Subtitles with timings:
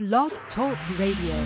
[0.00, 1.36] Blog Talk Radio.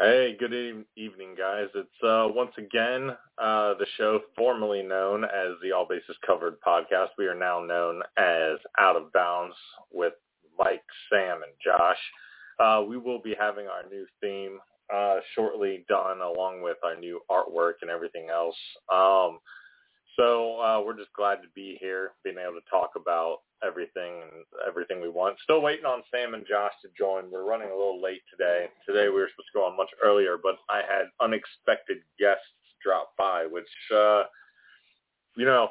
[0.00, 1.68] Hey, good evening, guys.
[1.76, 7.10] It's uh, once again uh, the show formerly known as the All Bases Covered podcast.
[7.16, 9.54] We are now known as Out of Bounds
[9.92, 10.14] with
[10.58, 11.96] Mike, Sam, and Josh.
[12.58, 14.58] Uh, we will be having our new theme
[14.92, 18.56] uh, shortly done, along with our new artwork and everything else.
[18.92, 19.38] Um,
[20.16, 24.44] so uh, we're just glad to be here, being able to talk about everything and
[24.66, 25.36] everything we want.
[25.42, 27.30] Still waiting on Sam and Josh to join.
[27.30, 28.66] We're running a little late today.
[28.86, 32.44] Today we were supposed to go on much earlier, but I had unexpected guests
[32.82, 34.24] drop by, which, uh,
[35.36, 35.68] you know,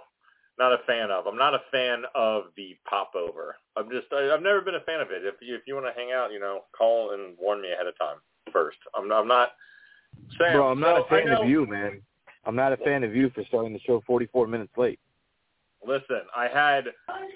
[0.60, 1.28] not a fan of.
[1.28, 3.56] I'm not a fan of the popover.
[3.76, 5.26] I'm just, I, I've never been a fan of it.
[5.26, 7.88] If you, if you want to hang out, you know, call and warn me ahead
[7.88, 8.18] of time
[8.52, 8.78] first.
[8.96, 9.50] I'm, I'm not.
[10.38, 12.02] Sam, Bro, I'm not so a fan of you, man.
[12.46, 15.00] I'm not a fan of you for starting the show 44 minutes late.
[15.86, 16.86] Listen, I had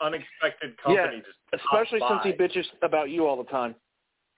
[0.01, 3.75] unexpected company just Especially since he bitches about you all the time.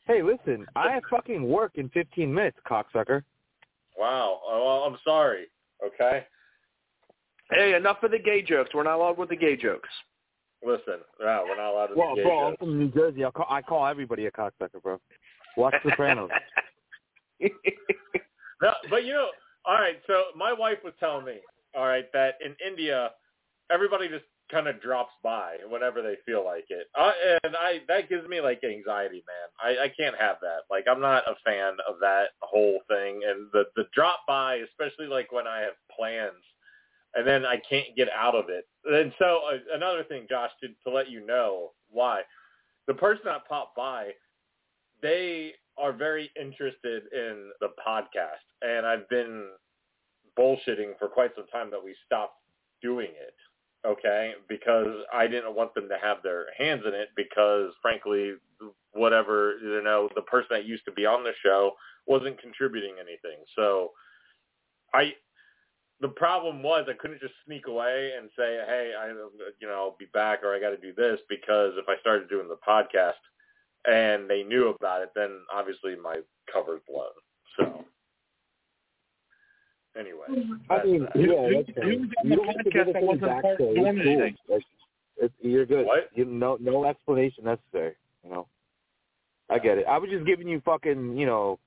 [0.06, 3.24] Hey, listen, I have fucking work in 15 minutes, cocksucker.
[3.98, 4.40] Wow.
[4.48, 5.46] Oh, well, I'm sorry.
[5.86, 6.26] Okay.
[7.52, 8.72] Hey, enough of the gay jokes.
[8.74, 9.90] We're not allowed with the gay jokes.
[10.66, 12.60] Listen, no, we're not allowed to Well, be gay bro, I'm jokes.
[12.60, 13.24] from New Jersey.
[13.24, 15.00] I'll call, I call everybody a cocksucker, bro.
[15.58, 16.30] Watch Sopranos.
[18.62, 19.30] No, but you know,
[19.66, 20.00] all right.
[20.06, 21.36] So my wife was telling me,
[21.76, 23.12] all right, that in India,
[23.72, 27.12] everybody just kind of drops by whenever they feel like it, uh,
[27.44, 29.50] and I that gives me like anxiety, man.
[29.64, 30.62] I, I can't have that.
[30.70, 35.08] Like I'm not a fan of that whole thing, and the the drop by, especially
[35.08, 36.44] like when I have plans,
[37.14, 38.68] and then I can't get out of it.
[38.86, 42.22] And so uh, another thing, Josh, to to let you know why
[42.88, 44.10] the person that popped by,
[45.02, 49.46] they are very interested in the podcast, and I've been
[50.38, 52.36] bullshitting for quite some time that we stopped
[52.82, 53.36] doing it.
[53.86, 58.34] Okay, because I didn't want them to have their hands in it because, frankly,
[58.92, 61.72] whatever you know, the person that used to be on the show
[62.06, 63.40] wasn't contributing anything.
[63.56, 63.92] So,
[64.94, 65.14] I
[66.02, 69.98] the problem was I couldn't just sneak away and say, "Hey, I you know I'll
[69.98, 73.20] be back," or "I got to do this," because if I started doing the podcast
[73.86, 76.22] and they knew about it, then obviously my
[76.52, 77.12] cover's blown.
[77.58, 77.86] So
[79.98, 80.26] anyway,
[80.70, 81.16] I mean, that.
[81.16, 81.84] yeah, who- that's fine.
[81.84, 83.52] who You the don't have to give podcast us that any backstory.
[83.52, 83.88] It's cool.
[83.88, 84.36] anything?
[84.50, 84.66] It's,
[85.22, 85.86] it's, you're good.
[85.86, 86.10] What?
[86.14, 87.96] You, no, no explanation necessary.
[88.24, 88.48] You know,
[89.50, 89.86] I get it.
[89.88, 91.60] I was just giving you fucking, you know,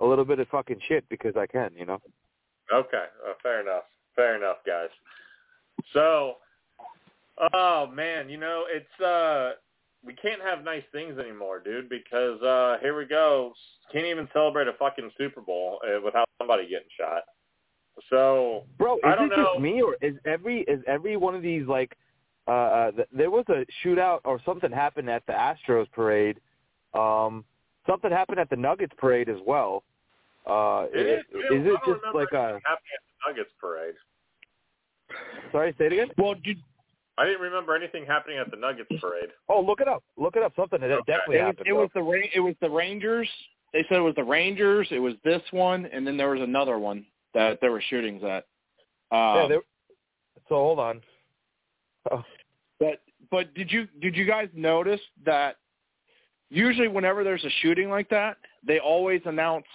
[0.00, 1.70] a little bit of fucking shit because I can.
[1.76, 1.98] You know.
[2.72, 3.84] Okay, uh, fair enough.
[4.14, 4.88] Fair enough, guys.
[5.92, 6.34] So,
[7.54, 9.52] oh man, you know it's uh
[10.04, 13.52] we can't have nice things anymore, dude, because uh here we go.
[13.92, 17.22] Can't even celebrate a fucking Super Bowl uh, without somebody getting shot.
[18.10, 19.52] So, Bro, is I don't it know.
[19.52, 21.96] just me or is every is every one of these like
[22.46, 26.38] uh, uh th- there was a shootout or something happened at the Astros parade.
[26.94, 27.44] Um
[27.86, 29.84] something happened at the Nuggets parade as well.
[30.46, 33.94] Uh it is, is, is it just like a anything happening at the Nuggets parade?
[35.52, 36.08] Sorry, say it again?
[36.18, 36.58] Well, did,
[37.16, 39.30] I didn't remember anything happening at the Nuggets parade.
[39.48, 40.04] Oh, look it up.
[40.16, 40.52] Look it up.
[40.54, 41.02] Something that Okay.
[41.06, 41.66] definitely it was happened.
[41.66, 41.80] it bro.
[41.80, 43.28] was the Ra- it was the Rangers.
[43.72, 44.88] They said it was the Rangers.
[44.90, 47.04] It was this one, and then there was another one
[47.34, 48.46] that there were shootings at.
[49.12, 49.60] yeah, Um, there,
[50.48, 51.00] so hold on.
[52.10, 52.22] Oh,
[52.80, 53.00] But
[53.30, 55.56] but did you did you guys notice that
[56.50, 59.66] usually whenever there's a shooting like that, they always announce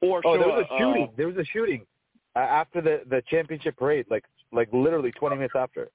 [0.00, 1.12] or oh show there was a uh, shooting.
[1.16, 1.86] there was a shooting
[2.34, 5.88] uh, after the the championship parade, like like literally 20 minutes after.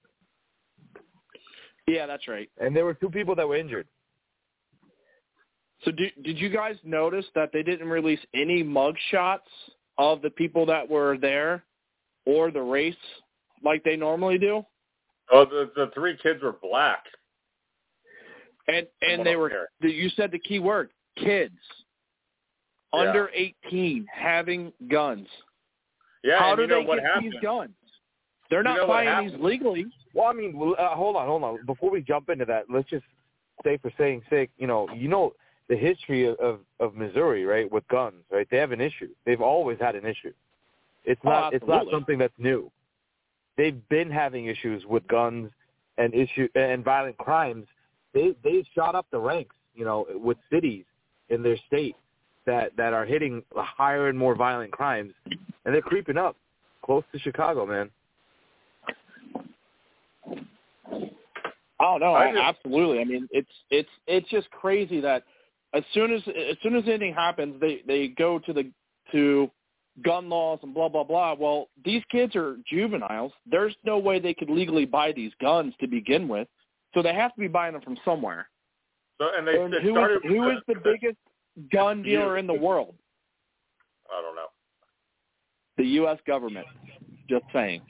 [1.87, 2.49] yeah, that's right.
[2.59, 3.87] And there were two people that were injured.
[5.83, 9.49] So did did you guys notice that they didn't release any mug shots
[9.97, 11.63] of the people that were there
[12.25, 12.95] or the race
[13.63, 14.63] like they normally do?
[15.31, 17.03] Oh, the the three kids were black.
[18.67, 19.65] And and they were hearing.
[19.81, 21.57] the- you said the key word kids
[22.93, 22.99] Yeah.
[22.99, 25.27] under 18 having guns.
[26.23, 27.31] Yeah, How and do you know they what get happened?
[27.33, 27.75] these guns?
[28.49, 29.85] They're not know buying these legally.
[30.13, 31.65] Well, I mean, uh, hold on, hold on.
[31.65, 33.05] Before we jump into that, let's just
[33.63, 35.33] say for saying sake, you know, you know
[35.71, 38.45] the history of, of of Missouri, right, with guns, right?
[38.51, 39.07] They have an issue.
[39.25, 40.33] They've always had an issue.
[41.05, 42.69] It's Oh, not it's not something that's new.
[43.55, 45.49] They've been having issues with guns
[45.97, 47.67] and issue and violent crimes.
[48.13, 50.83] They they've shot up the ranks, you know, with cities
[51.29, 51.95] in their state
[52.45, 55.13] that that are hitting higher and more violent crimes,
[55.63, 56.35] and they're creeping up
[56.83, 57.89] close to Chicago, man.
[61.79, 62.99] Oh no, I just- absolutely.
[62.99, 65.23] I mean, it's it's it's just crazy that
[65.73, 68.71] as soon as as soon as anything happens, they they go to the
[69.11, 69.49] to
[70.03, 71.35] gun laws and blah blah blah.
[71.37, 73.31] Well, these kids are juveniles.
[73.49, 76.47] There's no way they could legally buy these guns to begin with.
[76.93, 78.49] So they have to be buying them from somewhere.
[79.19, 81.17] So and they And it who is started who with is the biggest
[81.71, 82.95] gun dealer in the world?
[84.11, 84.47] I don't know.
[85.77, 86.17] The U.S.
[86.27, 86.67] government.
[87.29, 87.81] Just saying.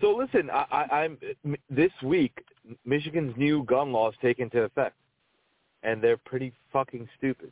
[0.00, 1.18] So listen, I, I, I'm
[1.70, 2.32] this week.
[2.84, 4.94] Michigan's new gun laws take into effect,
[5.86, 7.50] and they're pretty fucking stupid.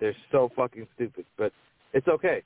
[0.00, 1.52] They're so fucking stupid, but
[1.92, 2.42] it's okay.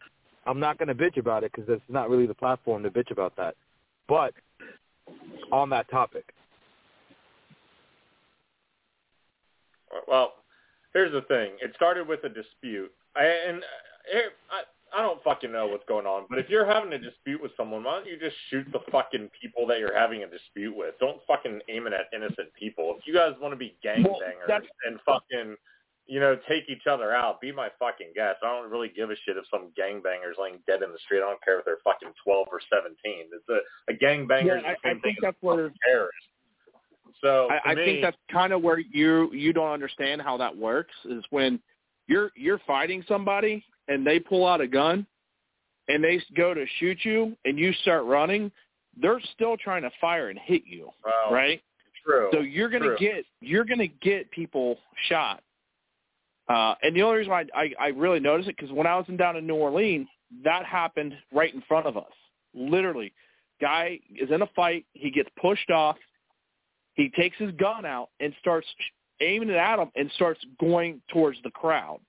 [0.46, 3.10] I'm not going to bitch about it because that's not really the platform to bitch
[3.10, 3.54] about that.
[4.08, 4.34] But
[5.52, 6.24] on that topic,
[10.06, 10.34] Well,
[10.92, 11.52] here's the thing.
[11.60, 14.18] It started with a dispute, I, and uh,
[14.50, 14.62] I
[14.94, 16.26] I don't fucking know what's going on.
[16.28, 19.30] But if you're having a dispute with someone, why don't you just shoot the fucking
[19.40, 20.94] people that you're having a dispute with?
[20.98, 22.96] Don't fucking aim it at innocent people.
[22.98, 25.56] If you guys want to be gangbangers that's- and fucking
[26.06, 27.40] you know, take each other out.
[27.40, 28.38] Be my fucking guest.
[28.42, 31.18] I don't really give a shit if some gangbangers laying dead in the street.
[31.18, 33.26] I don't care if they're fucking twelve or seventeen.
[33.32, 34.60] It's a, a gangbanger.
[34.60, 36.16] Yeah, I, I think that's where terrorist.
[37.22, 40.56] So I, I me, think that's kind of where you you don't understand how that
[40.56, 41.60] works is when
[42.10, 45.06] you're you're fighting somebody and they pull out a gun
[45.88, 48.50] and they go to shoot you and you start running,
[49.00, 50.90] they're still trying to fire and hit you,
[51.32, 51.62] right?
[52.04, 52.28] True.
[52.32, 54.78] So you're gonna get you're gonna get people
[55.08, 55.42] shot.
[56.48, 59.04] Uh, and the only reason why I, I really noticed it because when I was
[59.06, 60.08] in, down in New Orleans,
[60.42, 62.10] that happened right in front of us.
[62.54, 63.12] Literally,
[63.60, 64.84] guy is in a fight.
[64.94, 65.96] He gets pushed off.
[66.94, 68.66] He takes his gun out and starts
[69.20, 72.00] aiming it at him and starts going towards the crowd.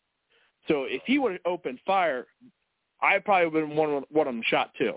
[0.67, 2.27] So if he would have opened fire,
[3.01, 4.95] I probably would have been one of one of them shot too.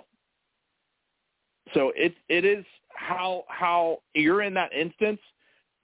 [1.73, 2.65] So it it is
[2.95, 5.21] how how you're in that instance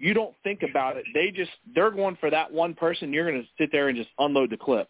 [0.01, 1.05] you don't think about it.
[1.13, 3.13] They just they're going for that one person.
[3.13, 4.89] You're going to sit there and just unload the clip.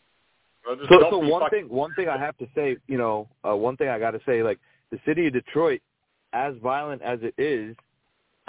[0.64, 3.76] So, don't so one thing, one thing I have to say, you know, uh, one
[3.76, 4.58] thing I got to say, like
[4.92, 5.80] the city of Detroit,
[6.32, 7.74] as violent as it is,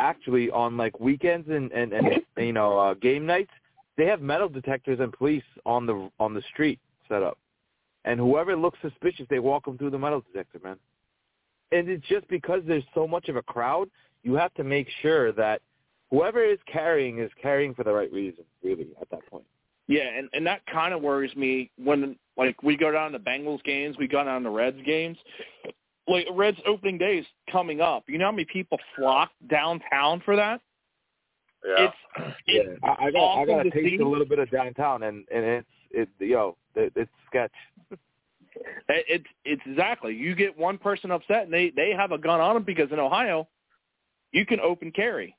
[0.01, 2.07] actually on like weekends and and, and
[2.37, 3.51] you know uh, game nights,
[3.97, 7.37] they have metal detectors and police on the on the street set up,
[8.05, 10.77] and whoever looks suspicious, they walk them through the metal detector, man.
[11.71, 13.89] And it's just because there's so much of a crowd,
[14.23, 15.61] you have to make sure that
[16.09, 19.45] whoever is carrying is carrying for the right reason, really, at that point.
[19.87, 23.63] Yeah, and and that kind of worries me when like we go down to Bengals
[23.63, 25.17] games, we go down to the Reds games.
[26.07, 28.03] Like Reds opening day is coming up.
[28.07, 30.61] You know how many people flock downtown for that?
[31.65, 31.85] Yeah.
[31.85, 34.03] It's it's Yeah, I, I got I got to taste see.
[34.03, 37.51] a little bit of downtown, and and it's it yo it, it's sketch.
[38.89, 40.13] It- It's it's exactly.
[40.15, 42.99] You get one person upset and they they have a gun on them because in
[42.99, 43.47] Ohio,
[44.31, 45.35] you can open carry,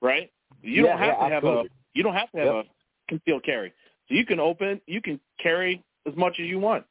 [0.00, 0.30] right?
[0.62, 2.54] You Yeah, don't have yeah, to have a you don't have to have Yep.
[2.54, 2.62] a
[3.08, 3.72] concealed carry.
[4.08, 6.84] So you can open you can carry as much as you want.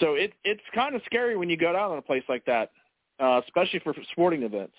[0.00, 2.70] So it it's kind of scary when you go down on a place like that,
[3.20, 4.74] uh, especially for sporting events.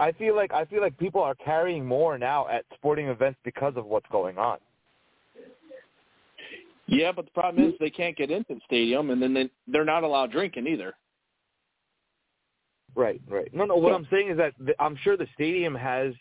[0.00, 3.74] I feel like I feel like people are carrying more now at sporting events because
[3.76, 4.58] of what's going on.
[6.86, 9.84] Yeah, but the problem is they can't get into the stadium, and then they, they're
[9.84, 10.94] not allowed drinking either.
[12.94, 13.48] Right, right.
[13.54, 13.76] No, no.
[13.76, 16.12] What So- I'm saying is that the, I'm sure the stadium has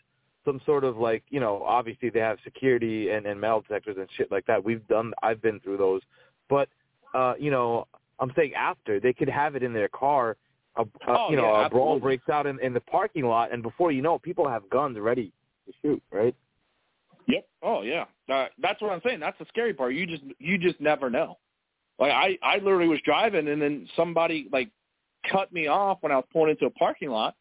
[0.46, 4.08] some sort of like you know obviously they have security and and metal detectors and
[4.18, 4.64] shit like that.
[4.64, 6.02] We've done I've been through those,
[6.50, 6.70] but
[7.14, 7.88] uh, you know
[8.20, 10.38] I'm saying after they could have it in their car.
[10.78, 12.00] A, a, Oh, you know, yeah, a brawl absolutely.
[12.00, 14.98] breaks out in, in the parking lot, and before you know, it, people have guns
[14.98, 15.34] ready
[15.68, 16.02] to shoot.
[16.14, 16.34] Right?
[17.28, 17.48] Yep.
[17.62, 18.06] Oh yeah.
[18.30, 19.20] Uh, that's what I'm saying.
[19.20, 19.94] That's the scary part.
[19.94, 21.38] You just you just never know.
[22.00, 24.70] Like I I literally was driving and then somebody like
[25.30, 27.36] cut me off when I was pulling into a parking lot,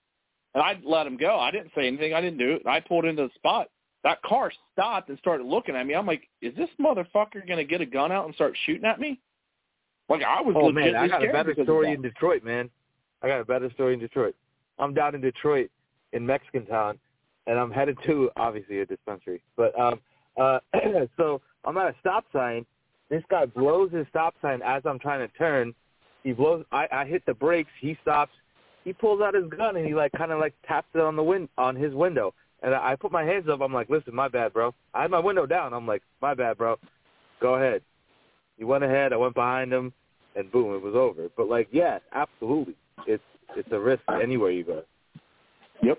[0.54, 1.38] and I let him go.
[1.38, 2.14] I didn't say anything.
[2.14, 2.66] I didn't do it.
[2.66, 3.68] I pulled into the spot.
[4.02, 5.94] That car stopped and started looking at me.
[5.94, 9.20] I'm like, is this motherfucker gonna get a gun out and start shooting at me?
[10.08, 10.54] Like I was.
[10.58, 12.70] Oh man, I got a better story in Detroit, man.
[13.22, 14.34] I got a better story in Detroit.
[14.78, 15.70] I'm down in Detroit
[16.12, 16.98] in Mexican town
[17.46, 19.42] and I'm headed to obviously a dispensary.
[19.56, 20.00] But um
[20.40, 20.60] uh
[21.16, 22.64] so I'm at a stop sign.
[23.08, 25.74] This guy blows his stop sign as I'm trying to turn.
[26.22, 28.32] He blows I, I hit the brakes, he stops,
[28.84, 31.48] he pulls out his gun and he like kinda like taps it on the win
[31.58, 32.34] on his window.
[32.62, 34.74] And I, I put my hands up, I'm like, Listen, my bad, bro.
[34.94, 36.76] I had my window down, I'm like, My bad, bro.
[37.40, 37.82] Go ahead.
[38.58, 39.92] He went ahead, I went behind him
[40.36, 41.28] and boom, it was over.
[41.36, 42.74] But like, yeah, absolutely,
[43.06, 43.22] it's
[43.56, 44.82] it's a risk anywhere you go.
[45.82, 45.98] Yep.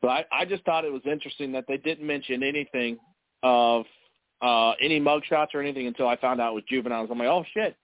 [0.00, 2.98] But I, I just thought it was interesting that they didn't mention anything
[3.42, 3.84] of
[4.40, 7.08] uh any mugshots or anything until I found out it was juveniles.
[7.10, 7.76] I'm like, oh shit,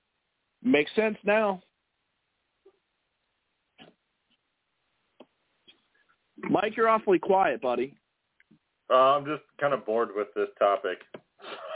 [0.63, 1.63] makes sense now.
[6.51, 7.95] Mike, you're awfully quiet, buddy.
[8.91, 10.99] Uh, I'm just kind of bored with this topic.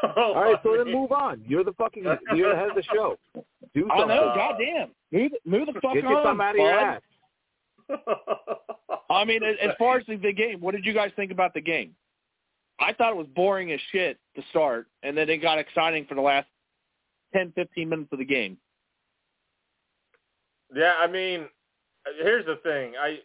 [0.17, 1.43] All right, so then move on.
[1.47, 2.05] You're the fucking
[2.35, 3.17] you're the head of the show.
[3.75, 4.91] do I know, goddamn.
[5.13, 7.01] Move, move the fuck Get on, your thumb out of your ass.
[9.11, 11.55] I mean, as, as far as the, the game, what did you guys think about
[11.55, 11.95] the game?
[12.81, 16.15] I thought it was boring as shit to start, and then it got exciting for
[16.15, 16.49] the last
[17.33, 18.57] ten, fifteen minutes of the game.
[20.75, 21.47] Yeah, I mean,
[22.23, 22.95] here's the thing.
[23.01, 23.19] I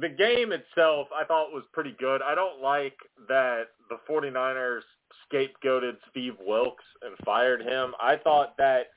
[0.00, 2.20] the game itself I thought was pretty good.
[2.22, 2.96] I don't like
[3.28, 4.82] that the 49ers
[5.32, 7.94] scapegoated Steve Wilks and fired him.
[8.00, 8.88] I thought that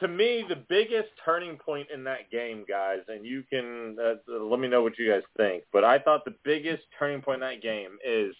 [0.00, 4.58] to me the biggest turning point in that game, guys, and you can uh, let
[4.58, 7.62] me know what you guys think, but I thought the biggest turning point in that
[7.62, 8.34] game is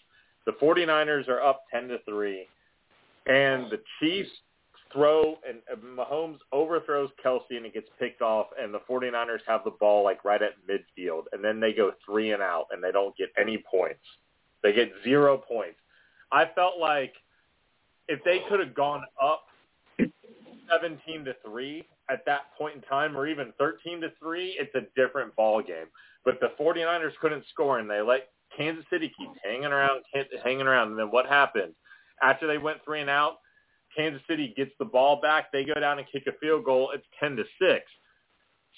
[0.45, 2.47] the 49ers are up 10 to 3
[3.27, 4.29] and the Chiefs
[4.93, 9.63] throw and uh, Mahomes overthrows Kelce and it gets picked off and the 49ers have
[9.65, 12.91] the ball like right at midfield and then they go three and out and they
[12.91, 14.03] don't get any points.
[14.61, 15.77] They get zero points.
[16.31, 17.13] I felt like
[18.07, 19.43] if they could have gone up
[19.99, 24.81] 17 to 3 at that point in time or even 13 to 3, it's a
[24.99, 25.85] different ball game.
[26.25, 30.03] But the 49ers couldn't score and they let Kansas City keep hanging around
[30.43, 31.73] hanging around and then what happened?
[32.21, 33.37] After they went 3 and out,
[33.95, 35.51] Kansas City gets the ball back.
[35.51, 36.91] They go down and kick a field goal.
[36.93, 37.83] It's ten to six.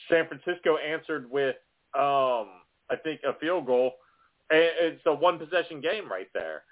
[0.10, 1.56] San Francisco answered with,
[1.98, 3.94] um, I think, a field goal.
[4.50, 6.64] It's a one possession game right there,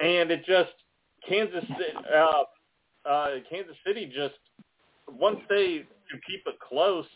[0.00, 0.72] and it just
[1.28, 1.64] Kansas
[2.12, 2.42] uh,
[3.08, 4.34] uh, Kansas City just
[5.18, 5.84] once they
[6.26, 7.06] keep it close,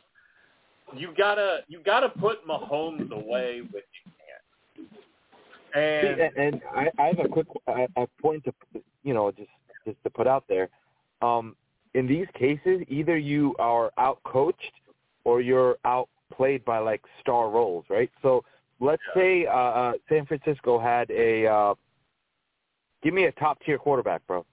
[0.97, 4.12] you gotta you gotta put Mahomes away with you
[5.75, 6.21] can.
[6.21, 8.52] And, and I, I have a quick a, a point to
[9.02, 9.50] you know just
[9.86, 10.68] just to put out there.
[11.22, 11.56] Um,
[11.94, 14.72] in these cases, either you are out coached
[15.24, 18.10] or you're outplayed by like star roles, right?
[18.22, 18.44] So
[18.80, 19.20] let's Yeah.
[19.22, 21.74] say uh, uh, San Francisco had a uh,
[23.02, 24.44] give me a top tier quarterback, bro,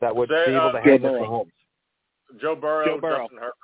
[0.00, 1.24] that would Say, be able uh, to Joe handle Burrow.
[1.26, 2.40] Mahomes.
[2.40, 3.22] Joe Burrow, Joe Burrow.
[3.24, 3.54] Justin Herbert.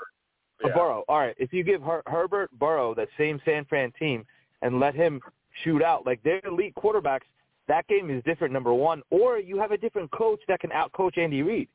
[0.65, 0.75] Yeah.
[0.75, 1.05] Burrow.
[1.09, 1.35] All right.
[1.39, 4.27] If you give Her- Herbert Burrow that same San Fran team
[4.63, 5.21] and let him
[5.63, 7.23] shoot out like they're elite quarterbacks,
[7.69, 8.53] that game is different.
[8.53, 11.69] Number one, or you have a different coach that can outcoach Andy Reid,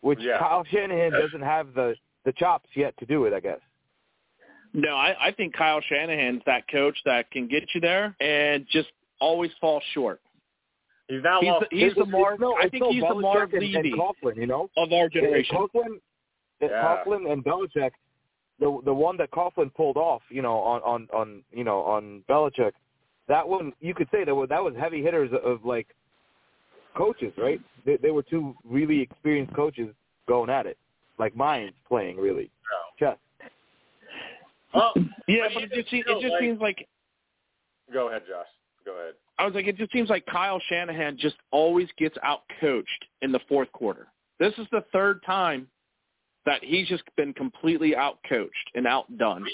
[0.00, 0.38] which Yeah.
[0.38, 3.32] Kyle Shanahan doesn't have the the chops yet to do it.
[3.32, 3.60] I guess.
[4.72, 8.88] No, I, I think Kyle Shanahan's that coach that can get you there and just
[9.20, 10.20] always fall short.
[11.08, 11.66] He's now He's lost.
[11.70, 12.38] the, he's the It's- Marv.
[12.40, 15.08] no, I think no he's the Belichick Marv and, and Coughlin, you know, of our
[15.08, 15.56] generation.
[15.56, 16.00] Coughlin,
[16.60, 16.68] Yeah.
[16.68, 17.90] Coughlin and Belichick,
[18.60, 22.22] the the one that Coughlin pulled off, you know, on on on you know on
[22.28, 22.72] Belichick,
[23.30, 25.86] that one you could say that was that was heavy hitters of like
[26.96, 27.60] coaches, right?
[27.86, 29.88] They, they were two really experienced coaches
[30.28, 30.76] going at it,
[31.18, 32.50] like minds playing really
[32.98, 33.16] chess.
[34.74, 34.92] Well,
[35.26, 36.88] Yeah, But but it just, just seems, feel it just like- seems like
[37.92, 38.46] go ahead, Josh.
[38.84, 39.14] Go ahead.
[39.38, 43.32] I was like, it just seems like Kyle Shanahan just always gets out coached in
[43.32, 44.08] the fourth quarter.
[44.38, 45.66] This is the third time
[46.46, 49.44] that he's just been completely out coached and outdone.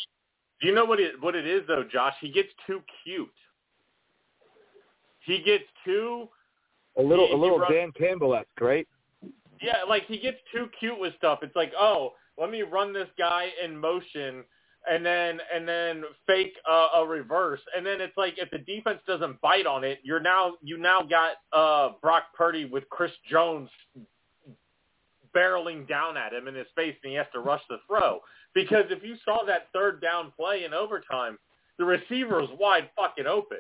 [0.61, 2.15] Do you know what it what it is though, Josh?
[2.21, 3.29] He gets too cute.
[5.27, 6.29] He gets too
[6.97, 8.89] A little He- a little run- Dan Campbell esque, right?
[9.61, 11.43] yeah, like he gets too cute with stuff.
[11.43, 14.45] It's like, oh, let me run this guy in motion
[14.89, 19.01] and then and then fake uh, a reverse, and then it's like if the defense
[19.07, 23.69] doesn't bite on it, you're now you now got uh, Brock Purdy with Chris Jones
[25.35, 28.21] barreling down at him in his face, and he has to rush the throw.
[28.55, 31.37] Because if you saw that third down play in overtime,
[31.79, 33.59] the receiver was wide fucking open.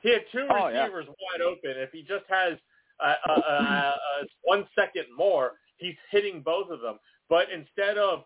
[0.00, 0.82] He had two Oh, yeah.
[0.84, 1.72] receivers wide open.
[1.76, 2.54] If he just has
[3.02, 3.94] uh, uh, uh, uh,
[4.42, 6.98] one second more, he's hitting both of them.
[7.28, 8.24] But instead of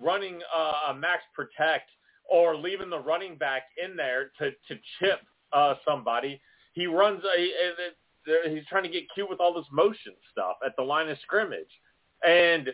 [0.00, 1.90] running uh, a max protect
[2.30, 5.20] or leaving the running back in there to to chip
[5.52, 6.40] uh, somebody,
[6.72, 8.54] he runs a, a, a.
[8.54, 11.70] He's trying to get cute with all this motion stuff at the line of scrimmage,
[12.26, 12.68] and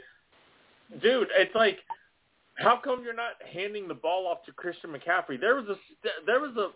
[1.01, 1.79] dude, it's like.
[2.57, 5.41] How come you're not handing the ball off to Christian McCaffrey?
[5.41, 5.77] There was a
[6.25, 6.69] there was a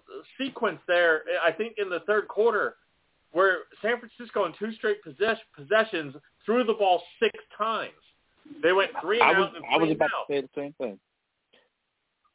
[0.42, 2.74] sequence there, I think, in the third quarter,
[3.32, 7.92] where San Francisco in two straight possess, possessions threw the ball six times.
[8.62, 10.26] They went three and I was out and I was about out.
[10.28, 10.98] to say the same thing.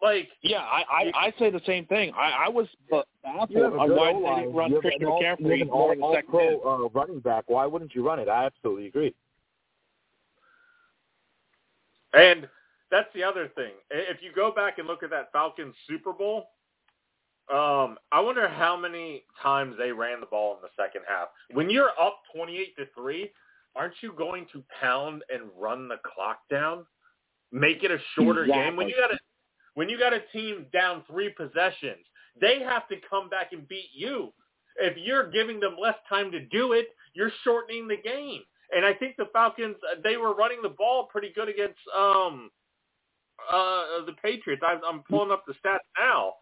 [0.02, 2.14] Like, Yeah, I I, I say the same thing.
[2.16, 5.06] I, I was bu- baffled You have a on why they didn't run You Christian
[5.06, 7.44] all- McCaffrey an more the all- second all-pro, uh, running back.
[7.48, 8.28] Why wouldn't you run it?
[8.30, 9.14] I absolutely agree.
[12.14, 12.48] and
[12.94, 13.72] that's the other thing.
[13.90, 16.50] If you go back and look at that Falcons Super Bowl,
[17.52, 21.30] um, I wonder how many times they ran the ball in the second half.
[21.52, 23.32] When you're up twenty-eight to three,
[23.76, 26.86] aren't you going to pound and run the clock down?
[27.52, 28.76] Make it a shorter game.
[28.76, 29.18] When you got a
[29.74, 32.06] when you got a team down three possessions,
[32.40, 34.32] they have to come back and beat you.
[34.80, 38.42] If you're giving them less time to do it, you're shortening the game.
[38.76, 42.50] And I think the Falcons uh, they were running the ball pretty good against um
[43.52, 44.62] uh, the Patriots.
[44.66, 46.34] I, I'm pulling up the stats now,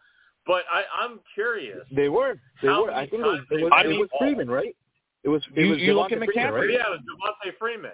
[0.46, 1.80] but I, I'm curious.
[1.94, 2.34] They were.
[2.62, 2.90] They were.
[2.92, 4.74] I think it was, it was, I it was Freeman, right?
[5.24, 5.42] It was.
[5.56, 6.60] It You- was you look Devonta at Freeman, McCaffrey.
[6.60, 6.70] right?
[6.70, 7.00] Yeah, it was
[7.46, 7.90] Devonta Freeman.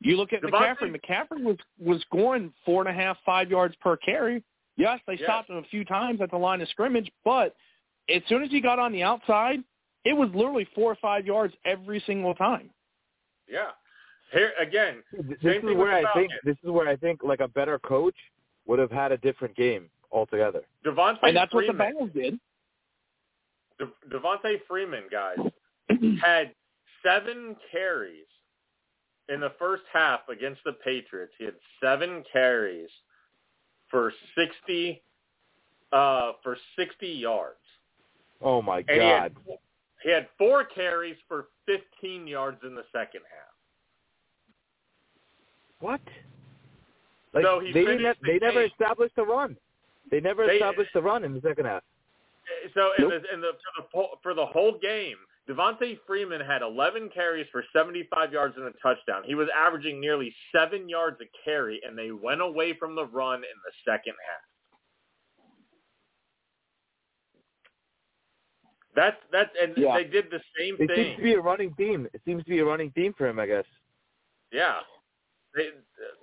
[0.00, 1.00] You look at Devonta- McCaffrey.
[1.00, 4.42] McCaffrey was was going four and a half, five yards per carry.
[4.76, 5.22] Yes, they Yes.
[5.22, 7.56] stopped him a few times at the line of scrimmage, but
[8.14, 9.60] as soon as he got on the outside,
[10.04, 12.70] it was literally four or five yards every single time.
[13.48, 13.70] Yeah.
[14.32, 16.30] Here again, This Same is thing where I think.
[16.44, 18.16] This is where I think like a better coach
[18.66, 20.62] would have had a different game altogether.
[20.84, 21.78] Devonta And that's Freeman.
[21.78, 22.38] what the Bengals did.
[23.78, 25.36] De- Devonta Freeman, guys,
[26.22, 26.52] had
[27.04, 28.24] seven carries
[29.28, 31.32] in the first half against the Patriots.
[31.38, 32.88] He had seven carries
[33.90, 35.02] for sixty
[35.92, 37.58] uh, for sixty yards.
[38.42, 39.58] Oh my And he had, God!
[40.02, 43.54] he had four carries for fifteen yards in the second half.
[45.80, 46.00] What?
[47.34, 48.02] Like So he they didn't.
[48.22, 49.56] the They never established a run.
[50.10, 51.82] They never They- established a run in the second half.
[52.64, 53.22] Eh, so in Nope.
[53.22, 55.18] the, in the for the whole- for the whole game,
[55.48, 59.22] Devonta Freeman had 11 carries for 75 yards and a touchdown.
[59.24, 63.38] He was averaging nearly seven yards a carry, and they went away from the run
[63.44, 64.42] in the second half.
[68.94, 69.94] That's that's and Yeah.
[69.94, 70.88] they did the same thing.
[70.88, 72.08] It seems to be a running theme.
[72.14, 73.66] It seems to be a running theme for him, I guess.
[74.50, 74.80] Yeah,
[75.56, 75.70] they,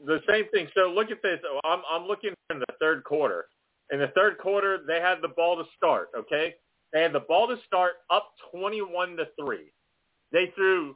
[0.06, 0.68] the same thing.
[0.76, 1.40] So look at this.
[1.46, 3.46] Oh, I'm I'm looking in the third quarter.
[3.92, 6.10] In the third quarter, they had the ball to start.
[6.18, 6.56] Okay,
[6.94, 9.74] they had the ball to start up 21 to three.
[10.32, 10.96] They threw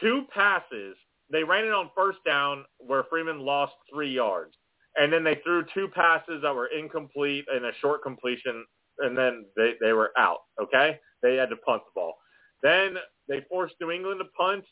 [0.00, 0.96] two passes.
[1.30, 4.54] They ran it on first down where Freeman lost three yards,
[4.96, 8.64] and then they threw two passes that were incomplete and a short completion,
[9.00, 10.40] and then they they were out.
[10.60, 12.14] Okay, they had to punt the ball.
[12.62, 12.96] Then
[13.28, 14.64] they forced New England to punt.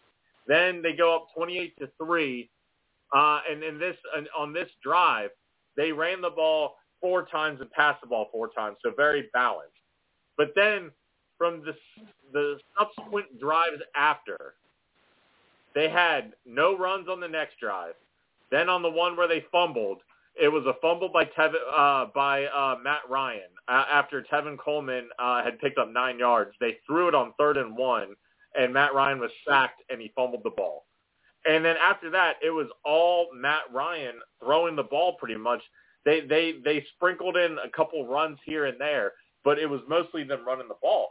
[0.48, 2.50] Then they go up 28 to three,
[3.14, 3.96] uh, and in this
[4.36, 5.30] on this drive,
[5.76, 9.72] they ran the ball four times and passed the ball four times, so very balanced.
[10.36, 10.90] But then
[11.38, 11.74] from the
[12.32, 14.54] the subsequent drives after,
[15.74, 17.94] they had no runs on the next drive.
[18.50, 19.98] Then on the one where they fumbled,
[20.40, 25.08] it was a fumble by Tevin, uh, by uh, Matt Ryan uh, after Tevin Coleman
[25.18, 26.52] uh, had picked up nine yards.
[26.60, 28.14] They threw it on third and one,
[28.54, 30.85] and Matt Ryan was sacked and he fumbled the ball.
[31.48, 35.62] And then after that, it was all Matt Ryan throwing the ball pretty much.
[36.04, 39.12] They they they sprinkled in a couple runs here and there,
[39.44, 41.10] but it was mostly them running the ball.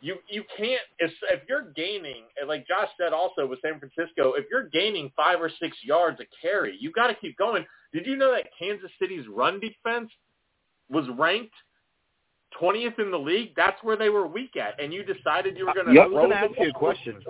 [0.00, 4.46] You you can't if if you're gaining like Josh said also with San Francisco, if
[4.50, 7.64] you're gaining five or six yards a carry, you got to keep going.
[7.92, 10.10] Did you know that Kansas City's run defense
[10.90, 11.54] was ranked
[12.60, 13.52] 20th in the league?
[13.56, 16.02] That's where they were weak at, and you decided you were going to Yep.
[16.02, 17.22] I was throw gonna ask you a question.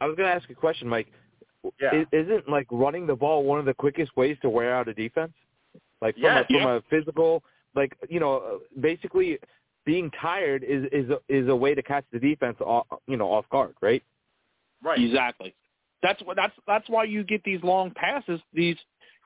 [0.00, 0.06] To Josh Purdy?
[0.06, 1.08] I was going to ask you a question, Mike.
[1.80, 1.90] Yeah.
[2.12, 4.94] I- Isn't like running the ball one of the quickest ways to wear out a
[4.94, 5.32] defense?
[6.00, 6.44] Like from Yes.
[6.48, 6.76] a, from Yeah.
[6.76, 7.42] a physical,
[7.74, 9.38] like you know, uh, basically
[9.84, 13.30] being tired is is a, is a way to catch the defense off, you know,
[13.30, 14.02] off guard, right?
[14.82, 14.98] Right.
[14.98, 15.54] Exactly.
[16.02, 18.40] That's what that's that's why you get these long passes.
[18.54, 18.76] These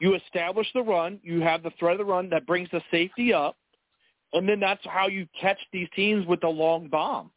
[0.01, 3.33] you establish the run, you have the threat of the run that brings the safety
[3.33, 3.57] up,
[4.33, 7.31] and then that's how you catch these teams with the long bomb.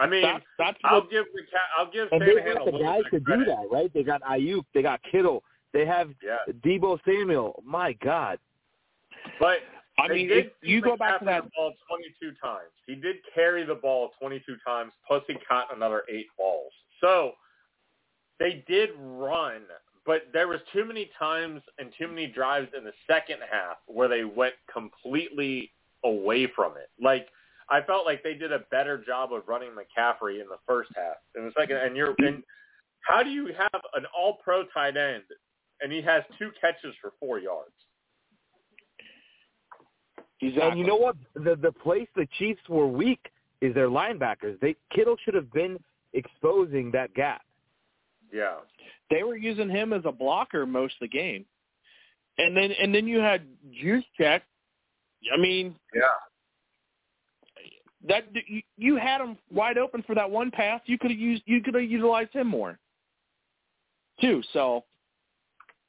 [0.00, 1.42] I mean, That's that's I'll what give the
[1.78, 3.92] I'll give And they Shanahan got the guys to do that, right?
[3.92, 7.62] They got Aiyuk, they got Kittle, they have Yeah, Deebo Samuel.
[7.66, 8.38] My God,
[9.38, 9.58] but
[9.98, 10.28] I mean.
[10.28, 11.44] did If you go back to that.
[11.44, 12.70] the ball 22 times.
[12.86, 16.72] He did carry the ball 22 times, plus he caught another eight balls.
[17.00, 17.32] So
[18.38, 19.62] they did run,
[20.06, 24.08] but there was too many times and too many drives in the second half where
[24.08, 25.72] they went completely
[26.04, 26.88] away from it.
[27.02, 27.28] Like
[27.70, 31.16] I felt like they did a better job of running McCaffrey in the first half.
[31.36, 32.42] In the second, and you're and
[33.02, 35.22] how do you have an All-Pro tight end
[35.80, 37.72] and he has two catches for four yards?
[40.42, 40.70] Exactly.
[40.70, 41.16] and you know what?
[41.34, 43.20] The the place the Chiefs were weak
[43.60, 44.58] is their linebackers.
[44.60, 45.78] They Kittle should have been
[46.12, 47.42] exposing that gap.
[48.32, 48.58] Yeah.
[49.10, 51.44] they were using him as a blocker most of the game,
[52.38, 54.42] and then and then you had Juice Check.
[55.32, 56.02] I mean, Yeah.
[58.08, 60.80] That you, you had him wide open for that one pass.
[60.86, 62.78] You could have used you could have utilized him more,
[64.20, 64.42] too.
[64.52, 64.84] So,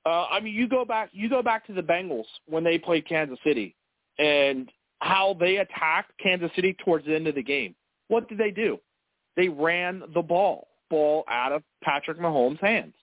[0.05, 3.07] uh, I mean, you go back you go back to the Bengals when they played
[3.07, 3.75] Kansas City,
[4.19, 4.69] and
[4.99, 7.75] how they attacked Kansas City towards the end of the game.
[8.07, 8.79] What did they do?
[9.37, 12.93] They ran the ball ball out of Patrick Mahomes' hands.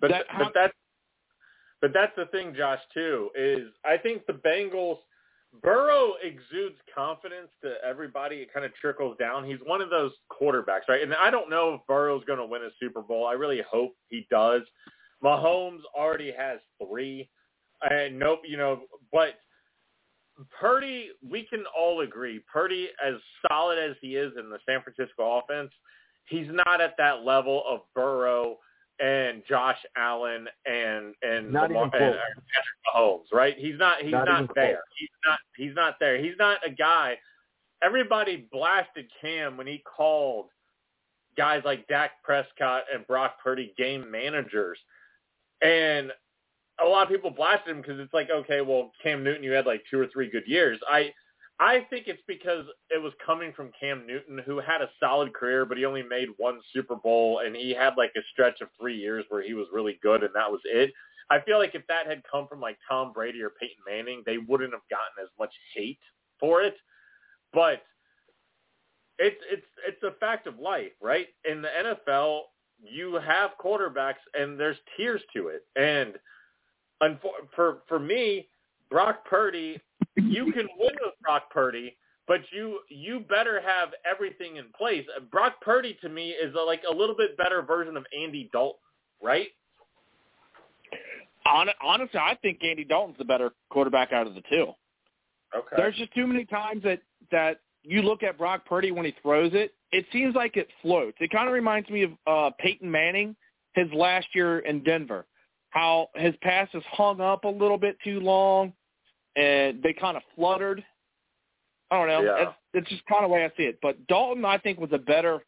[0.00, 0.74] But That- th- but that's
[1.80, 2.80] but that's the thing, Josh.
[2.94, 4.98] Too is I think the Bengals.
[5.62, 8.36] Burrow exudes confidence to everybody.
[8.36, 9.44] It kind of trickles down.
[9.44, 11.02] He's one of those quarterbacks, right?
[11.02, 13.26] And I don't know if Burrow's going to win a Super Bowl.
[13.26, 14.62] I really hope he does.
[15.22, 17.28] Mahomes already has three,
[17.90, 19.34] and nope, you know, but
[20.60, 23.14] Purdy, we can all agree, Purdy, as
[23.48, 25.70] solid as he is in the San Francisco offense,
[26.26, 28.58] he's not at that level of Burrow
[29.00, 33.54] and Josh Allen and and Not Lamar, and, and Patrick Mahomes, right?
[33.58, 34.66] He's not he's Not not, there.
[34.74, 34.82] close.
[34.98, 36.18] He's not he's not there.
[36.18, 37.16] He's not a guy.
[37.82, 40.46] Everybody blasted Cam when he called
[41.36, 44.78] guys like Dak Prescott and Brock Purdy game managers,
[45.60, 46.10] and
[46.82, 49.66] a lot of people blasted him because it's like, okay, well, Cam Newton, you had
[49.66, 50.78] like two or three good years.
[50.88, 51.12] I
[51.58, 55.64] I think it's because it was coming from Cam Newton, who had a solid career,
[55.64, 58.96] but he only made one Super Bowl, and he had like a stretch of three
[58.96, 60.92] years where he was really good, and that was it.
[61.30, 64.36] I feel like if that had come from like Tom Brady or Peyton Manning, they
[64.38, 65.98] wouldn't have gotten as much hate
[66.38, 66.76] for it.
[67.54, 67.82] But
[69.18, 71.28] it's it's it's a fact of life, right?
[71.50, 72.40] In the NFL,
[72.82, 76.14] you have quarterbacks, and there's tiers to it, and
[77.54, 78.48] for for me,
[78.90, 79.80] Brock Purdy,
[80.16, 81.96] you can win with Brock Purdy,
[82.26, 85.04] but you you better have everything in place.
[85.16, 88.48] Uh, Brock Purdy to me is a, like a little bit better version of Andy
[88.52, 88.80] Dalton,
[89.22, 89.48] right?
[91.44, 94.72] Hon- Honestly, I think Andy Dalton's the better quarterback out of the two.
[95.56, 95.76] Okay.
[95.76, 99.52] There's just too many times that that you look at Brock Purdy when he throws
[99.54, 99.74] it.
[99.92, 101.16] It seems like it floats.
[101.20, 103.36] It kind of reminds me of uh, Peyton Manning
[103.74, 105.26] his last year in Denver.
[105.70, 108.72] How his passes hung up a little bit too long,
[109.36, 110.84] and they kind of fluttered.
[111.90, 112.22] I don't know.
[112.22, 112.42] Yeah.
[112.42, 113.78] It's, it's just kind of the way I see it.
[113.82, 115.40] But Dalton, I think, was a better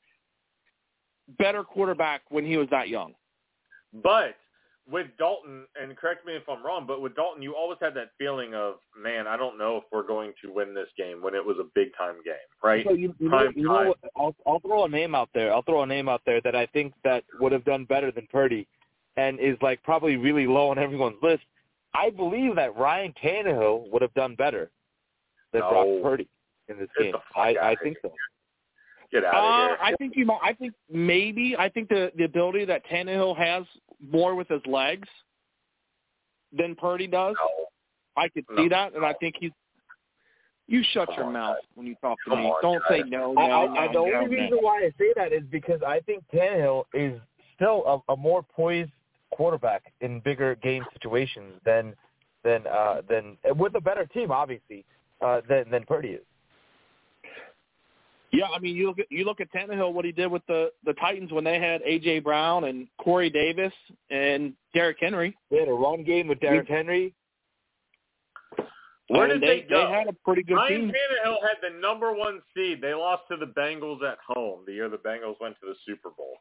[1.39, 3.13] better quarterback when he was that young.
[4.03, 4.35] But
[4.91, 8.11] with Dalton, and correct me if I'm wrong, but with Dalton, you always had that
[8.17, 11.45] feeling of, man, I don't know if we're going to win this game when it
[11.45, 12.85] was a big time game, right?
[12.87, 13.95] So you, you know, you know?
[14.17, 15.53] I'll, I'll throw a name out there.
[15.53, 18.27] I'll throw a name out there that I think that would have done better than
[18.33, 18.67] Purdy,
[19.19, 21.43] and is like probably really low on everyone's list.
[21.95, 24.71] I believe that Ryan Tannehill would have done better
[25.53, 25.71] than No.
[25.71, 26.29] Brock Purdy
[26.69, 27.15] in this Get game.
[27.35, 28.13] I, I think so.
[29.11, 29.79] Get out Uh, of here.
[29.83, 30.27] I think you.
[30.27, 31.57] might- I think maybe.
[31.59, 33.65] I think the the ability that Tannehill has
[34.01, 35.09] more with his legs
[36.53, 37.35] than Purdy does.
[37.39, 37.65] no.
[38.17, 38.57] I could No.
[38.57, 39.53] see that, and I think he's.
[40.67, 41.65] You shut Come your on, mouth guys.
[41.77, 42.47] when you talk to Come me.
[42.51, 43.01] on, Don't guys.
[43.05, 44.43] say no, I, no, I, no, the no, only no.
[44.43, 47.19] reason why I say that is because I think Tannehill is
[47.55, 48.91] still a, a more poised
[49.31, 51.95] quarterback in bigger game situations than
[52.45, 54.85] than uh, than with a better team, obviously,
[55.25, 56.25] uh, than than Purdy is.
[58.31, 60.71] Yeah, I mean, you look at you look at Tannehill, what he did with the
[60.85, 63.73] the Titans when they had AJ Brown and Corey Davis
[64.11, 65.37] and Derrick Henry.
[65.51, 67.15] They had a run game with Derrick Henry.
[69.09, 69.87] Where and did they, they go?
[69.87, 70.89] They had a pretty good Ryan team.
[70.91, 72.83] Tannehill had the number one seed.
[72.83, 76.11] They lost to the Bengals at home the year the Bengals went to the Super
[76.11, 76.35] Bowl.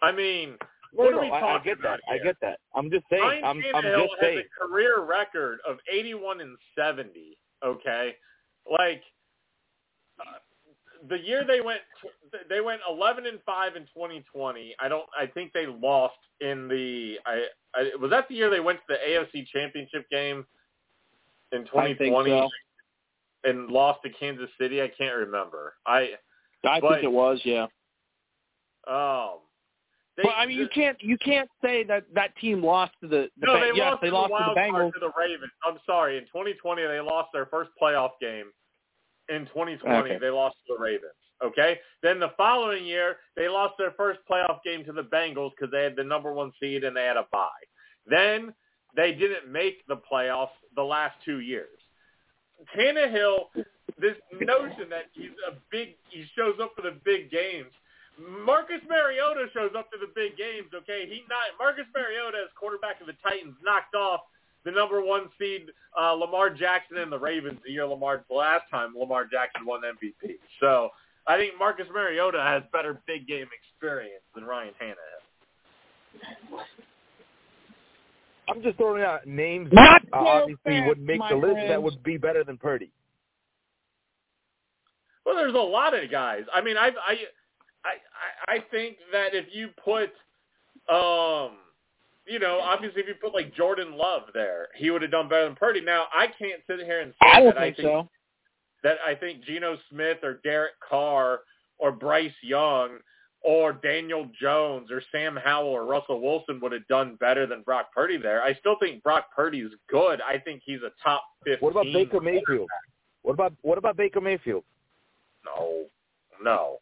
[0.00, 0.54] I mean,
[0.94, 1.86] No, What no, are we I, I get that.
[1.86, 2.58] about I get that.
[2.74, 3.22] I'm just saying.
[3.22, 4.38] Ryan I'm, I'm just has saying.
[4.62, 7.36] a career record of 81 and 70.
[7.64, 8.14] Okay,
[8.70, 9.02] like
[10.20, 10.38] uh,
[11.08, 11.80] the year they went,
[12.48, 14.74] they went 11 and five in 2020.
[14.80, 15.06] I don't.
[15.18, 17.16] I think they lost in the.
[17.26, 20.46] I, I was that the year they went to the AFC Championship game
[21.52, 22.48] in 2020 so.
[23.44, 24.80] and lost to Kansas City.
[24.82, 25.74] I can't remember.
[25.86, 26.10] I
[26.64, 27.66] I but- think it was, yeah.
[28.88, 29.38] um.
[30.18, 33.30] They, But I mean, you can't you can't say that that team lost to the,
[33.38, 34.92] the No, Ba- they yes, lost they to lost the to the Bengals.
[34.92, 35.52] to the Ravens.
[35.64, 36.18] I'm sorry.
[36.18, 38.46] In 2020, they lost their first playoff game.
[39.30, 40.18] In 2020, Okay.
[40.18, 41.12] they lost to the Ravens.
[41.42, 41.78] Okay.
[42.02, 45.84] Then the following year, they lost their first playoff game to the Bengals because they
[45.84, 47.48] had the number one seed and they had a bye.
[48.06, 48.52] Then
[48.96, 51.78] they didn't make the playoffs the last two years.
[52.76, 53.46] Tannehill,
[54.00, 57.70] this notion that he's a big, he shows up for the big games.
[58.18, 60.68] Marcus Mariota shows up to the big games.
[60.74, 64.20] Okay, he not Marcus Mariota as quarterback of the Titans knocked off
[64.64, 68.64] the number one seed uh, Lamar Jackson and the Ravens the year Lamar the last
[68.70, 70.36] time Lamar Jackson won MVP.
[70.60, 70.90] So
[71.26, 75.18] I think Marcus Mariota has better big game experience than Ryan Tannehill.
[78.48, 81.82] I'm just throwing out names Not that uh, obviously fast, would make the list that
[81.82, 82.90] would be better than Purdy.
[85.24, 86.44] Well, there's a lot of guys.
[86.52, 87.16] I mean, I I
[87.84, 90.10] I I think that if you put,
[90.92, 91.56] um,
[92.26, 95.44] you know, obviously if you put like Jordan Love there, he would have done better
[95.44, 95.80] than Purdy.
[95.80, 98.08] Now, I can't sit here and say I that I think so.
[98.82, 101.40] that I think Geno Smith or Derek Carr
[101.78, 102.98] or Bryce Young
[103.42, 107.92] or Daniel Jones or Sam Howell or Russell Wilson would have done better than Brock
[107.94, 108.42] Purdy there.
[108.42, 110.20] I still think Brock Purdy is good.
[110.20, 111.58] I think he's a top 15.
[111.60, 112.68] What about Baker Mayfield?
[113.22, 114.64] What about what about Baker Mayfield?
[115.44, 115.84] No,
[116.42, 116.78] no,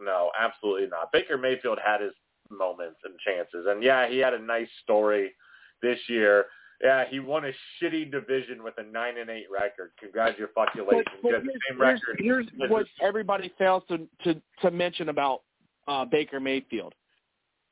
[0.00, 1.12] no, absolutely not.
[1.12, 2.12] Baker Mayfield had his
[2.50, 3.66] moments and chances.
[3.68, 5.34] And yeah, he had a nice story
[5.82, 6.46] this year.
[6.82, 9.90] Yeah, he won a shitty division with a nine and eight record.
[9.98, 10.48] Congratulations!
[10.54, 12.16] But, but you had here's, same record.
[12.18, 15.42] here's, what everybody fails to, to, to mention about
[15.88, 16.94] uh, Baker Mayfield.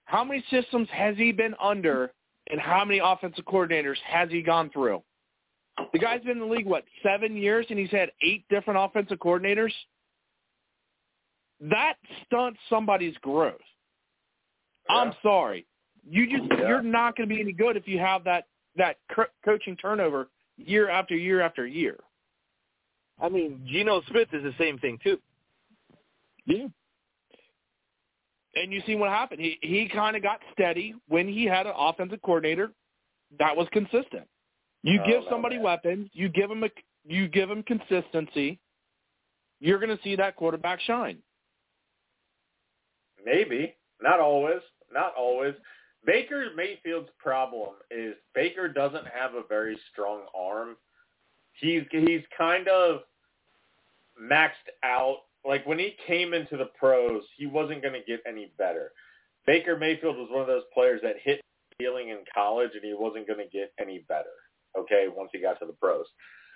[0.07, 2.13] How many systems has he been under,
[2.51, 5.03] and how many offensive coordinators has he gone through?
[5.93, 9.19] The guy's been in the league what seven years, and he's had eight different offensive
[9.19, 9.73] coordinators.
[11.61, 13.61] That stunts somebody's growth.
[14.89, 15.67] I'm sorry,
[16.09, 16.69] you just Yeah.
[16.69, 20.29] you're not going to be any good if you have that that co- coaching turnover
[20.59, 21.99] year after year after year.
[23.21, 25.21] I mean, Geno Smith is the same thing too.
[26.45, 26.67] Yeah.
[28.55, 29.41] And you see what happened.
[29.41, 32.71] He he kind of got steady when he had an offensive coordinator
[33.39, 34.29] that was consistent.
[34.83, 35.65] You Oh, give somebody man.
[35.65, 36.71] weapons, you give them a
[37.07, 38.59] you give them consistency.
[39.59, 41.19] You're going to see that quarterback shine.
[43.27, 43.75] Maybe.
[44.01, 44.61] Not always.
[44.93, 45.55] Not always.
[46.07, 50.77] Baker Mayfield's problem is Baker doesn't have a very strong arm.
[51.61, 53.01] He's he's kind of
[54.23, 54.51] maxed
[54.85, 55.23] out.
[55.45, 58.93] Like when he came into the pros, he wasn't going to get any better.
[59.47, 61.41] Baker Mayfield was one of those players that hit
[61.81, 64.31] ceiling in college and he wasn't going to get any better.
[64.79, 66.07] Okay, once he got to the pros.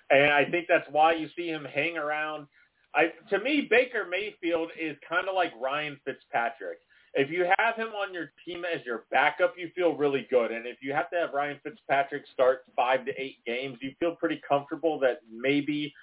[0.09, 2.47] And I think that's why you see him hang around
[2.95, 6.79] I to me Baker Mayfield is kind of like Ryan Fitzpatrick.
[7.13, 10.51] If you have him on your team as your backup, you feel really good.
[10.51, 14.15] And if you have to have Ryan Fitzpatrick start five to eight games, you feel
[14.15, 15.93] pretty comfortable that maybe,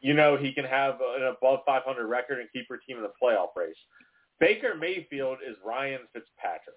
[0.00, 3.12] you know, he can have an above 500 record and keep your team in the
[3.22, 3.76] playoff race.
[4.40, 6.76] Baker Mayfield is Ryan Fitzpatrick.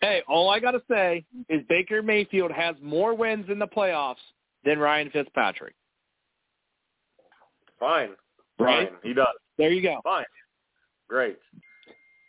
[0.00, 4.16] Hey, all I got to say is Baker Mayfield has more wins in the playoffs
[4.64, 5.74] than Ryan Fitzpatrick.
[7.78, 8.10] Fine.
[8.58, 8.88] Right.
[8.88, 8.98] Fine.
[9.02, 9.26] He does.
[9.58, 10.00] There you go.
[10.04, 10.24] Fine.
[11.08, 11.38] Great.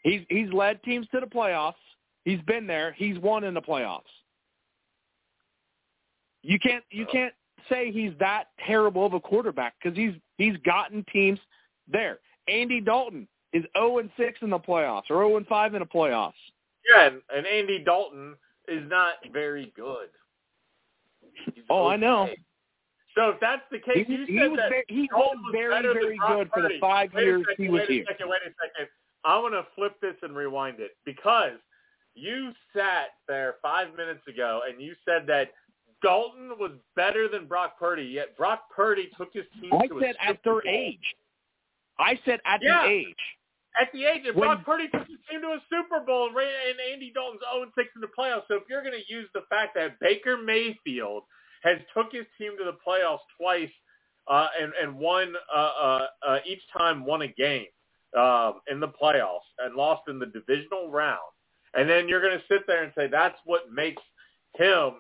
[0.04, 1.74] He's he's led teams to the playoffs.
[2.24, 2.94] He's been there.
[2.94, 4.02] He's won in the playoffs.
[6.44, 7.12] You can't you uh.
[7.12, 7.34] can't
[7.70, 11.40] say he's that terrible of a quarterback because he's he's gotten teams
[11.92, 12.20] there.
[12.48, 15.86] Andy Dalton is 0 and 6 in the playoffs or 0 and 5 in the
[15.86, 16.34] playoffs.
[16.88, 18.36] Yeah, and, and Andy Dalton
[18.68, 20.10] is not very good.
[21.54, 22.30] He's Oh, I know.
[23.16, 26.18] So if that's the He, case, you he said was that he was very very
[26.28, 28.04] good for the five wait years a second, he was wait here.
[28.04, 28.90] A second, wait a second.
[29.24, 31.58] I want to flip this and rewind it because
[32.14, 35.52] you sat there five minutes ago and you said that
[36.04, 40.02] Dalton was better than Brock Purdy, yet Brock Purdy took his team I to a
[40.02, 41.16] said at their age.
[41.98, 42.84] I said at Yeah.
[42.84, 43.16] the age.
[43.80, 46.36] At the age of When- Brock Purdy took his team to a Super Bowl and,
[46.36, 48.48] ran, and Andy Dalton's 0 6 in the playoffs.
[48.48, 51.24] So if you're going to use the fact that Baker Mayfield
[51.66, 53.72] has took his team to the playoffs twice
[54.28, 57.66] uh, and and won uh, uh, uh, each time won a game
[58.18, 61.20] um, in the playoffs and lost in the divisional round,
[61.74, 64.02] and then you're going to sit there and say that's what makes
[64.56, 64.92] him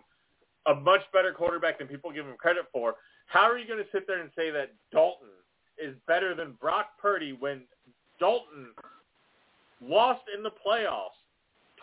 [0.67, 2.95] a much better quarterback than people give him credit for.
[3.28, 5.30] How are you going to sit there and say that Dalton
[5.78, 7.62] is better than Brock Purdy when
[8.19, 8.73] Dalton
[9.82, 11.19] lost in the playoffs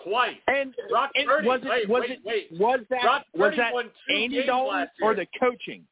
[0.05, 0.37] twice?
[0.47, 2.61] And, Brock and Purdy, was it wait, was wait, it wait.
[2.61, 3.73] was that Brock was that
[4.15, 5.85] Andy Dalton or the coaching?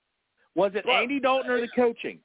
[0.55, 2.19] Was it Well, Andy Dalton or the coaching?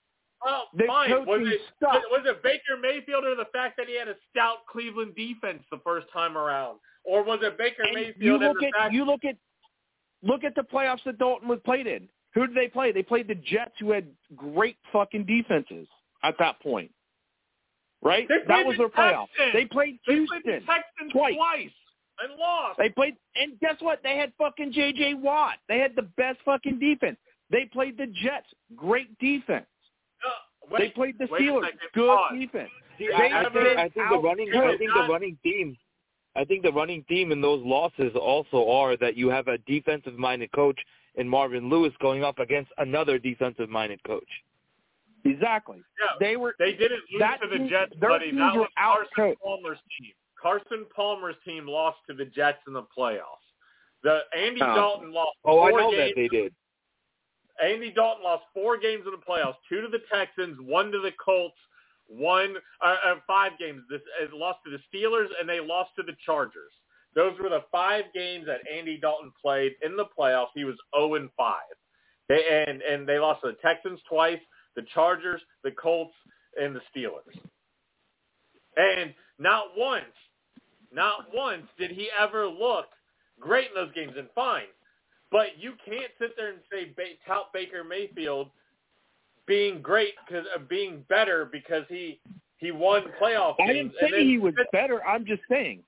[0.44, 1.10] Well, The fine.
[1.12, 5.16] Was it, was it Baker Mayfield or the fact that he had a stout Cleveland
[5.16, 6.80] defense the first time around?
[7.04, 9.38] Or was it Baker And Mayfield you and look the at fact you look at
[10.24, 12.08] look at the playoffs that Dalton was played in.
[12.34, 12.92] Who did they play?
[12.92, 15.88] They played the Jets, who had great fucking defenses
[16.24, 16.92] at that point.
[18.06, 18.28] Right?
[18.30, 19.28] They that was the their playoff.
[19.36, 19.54] Texans.
[19.54, 21.36] They played they Houston played the Texans twice.
[21.36, 21.72] twice
[22.24, 22.78] and lost?
[22.78, 24.00] They played, and guess what?
[24.04, 25.16] They had fucking J.J.
[25.16, 25.56] Watt.
[25.68, 27.18] They had the best fucking defense.
[27.50, 28.48] They played the Jets.
[28.76, 29.66] Great defense.
[30.24, 31.64] Uh, wait, they played the Steelers.
[31.94, 32.40] Good Pause.
[32.40, 32.70] defense.
[32.98, 35.76] See, They I, I think, I think the running I think the running theme
[36.36, 40.18] I think the running theme in those losses also are that you have a defensive
[40.18, 40.80] minded coach
[41.16, 44.28] in Marvin Lewis going up against another defensive minded coach.
[45.26, 45.80] Exactly.
[46.00, 46.56] Yeah, They were.
[46.60, 48.32] They didn't lose That to the team- Jets, buddy.
[48.32, 49.42] That was Carson out-coached.
[49.42, 50.14] Palmer's team.
[50.40, 53.42] Carson Palmer's team lost to the Jets in the playoffs.
[54.04, 54.76] The Andy Oh.
[54.76, 56.10] Dalton lost Oh, I four know games.
[56.10, 56.54] that they did.
[57.62, 61.12] Andy Dalton lost four games in the playoffs: two to the Texans, one to the
[61.14, 61.58] Colts,
[62.08, 63.82] one uh, uh, five games.
[63.90, 66.72] This uh, lost to the Steelers, and they lost to the Chargers.
[67.16, 70.50] Those were the five games that Andy Dalton played in the playoffs.
[70.54, 71.62] He was 0 and 5.
[72.28, 74.42] They and and they lost to the Texans twice,
[74.76, 76.14] the Chargers, the Colts,
[76.62, 77.38] and the Steelers.
[78.78, 80.06] And not once,
[80.94, 82.88] not once did he ever look
[83.40, 84.14] great in those games.
[84.18, 84.68] And fine,
[85.32, 88.50] but you can't sit there and say ba- tout Baker Mayfield
[89.48, 92.20] being great because uh, being better because he
[92.58, 95.04] he won playoff I didn't say then he was better.
[95.06, 95.84] I'm just saying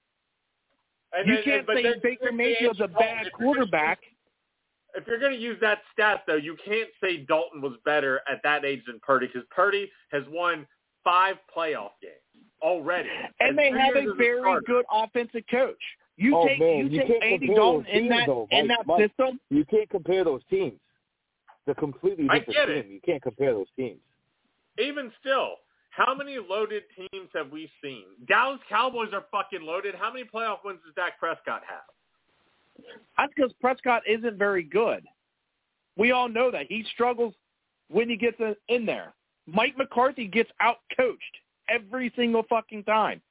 [1.14, 4.00] And you then- can't say Baker Mayfield's a bad quarterback.
[4.96, 8.42] If you're going to use that stat, though, you can't say Dalton was better at
[8.44, 10.66] that age than Purdy because Purdy has won
[11.04, 12.14] five playoff games
[12.62, 13.10] already.
[13.40, 14.62] And they have a very starter.
[14.66, 15.78] good offensive coach.
[16.20, 18.68] You Oh, take man, you you take can't Andy Dalton those in that though, in
[18.70, 19.02] that Mike.
[19.08, 19.40] system.
[19.52, 20.80] You can't compare those teams.
[21.66, 22.82] They're completely I different get it.
[22.84, 22.94] teams.
[22.94, 24.00] You can't compare those teams.
[24.80, 25.56] Even still,
[25.92, 28.06] how many loaded teams have we seen?
[28.28, 29.94] Dallas Cowboys are fucking loaded.
[29.96, 31.86] How many playoff wins does Dak Prescott have?
[33.18, 35.04] That's because Prescott isn't very good.
[35.98, 37.34] We all know that he struggles
[37.90, 39.14] when he gets in- in there.
[39.48, 41.38] Mike McCarthy gets out coached
[41.70, 43.22] every single fucking time.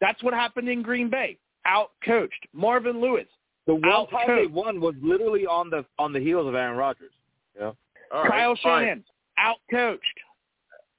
[0.00, 1.38] That's what happened in Green Bay.
[1.64, 2.46] Out coached.
[2.52, 3.28] Marvin Lewis.
[3.66, 7.12] The one time they won was literally on the on the heels of Aaron Rodgers.
[7.54, 7.72] Yeah.
[8.10, 8.24] know?
[8.24, 8.82] Kyle fine.
[8.82, 9.04] Shanahan.
[9.36, 10.20] Out coached.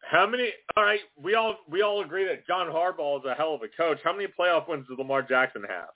[0.03, 0.51] How many?
[0.77, 3.67] All right, we all we all agree that John Harbaugh is a hell of a
[3.69, 3.99] coach.
[4.03, 5.89] How many playoff wins does Lamar Jackson have?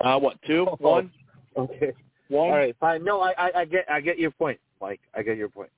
[0.00, 0.64] Uh, what, two?
[0.78, 1.10] One?
[1.56, 1.92] Okay.
[2.28, 2.50] One?
[2.50, 3.04] All right, fine.
[3.04, 5.00] No, I, I I get I get your point, Mike.
[5.14, 5.70] I get your point.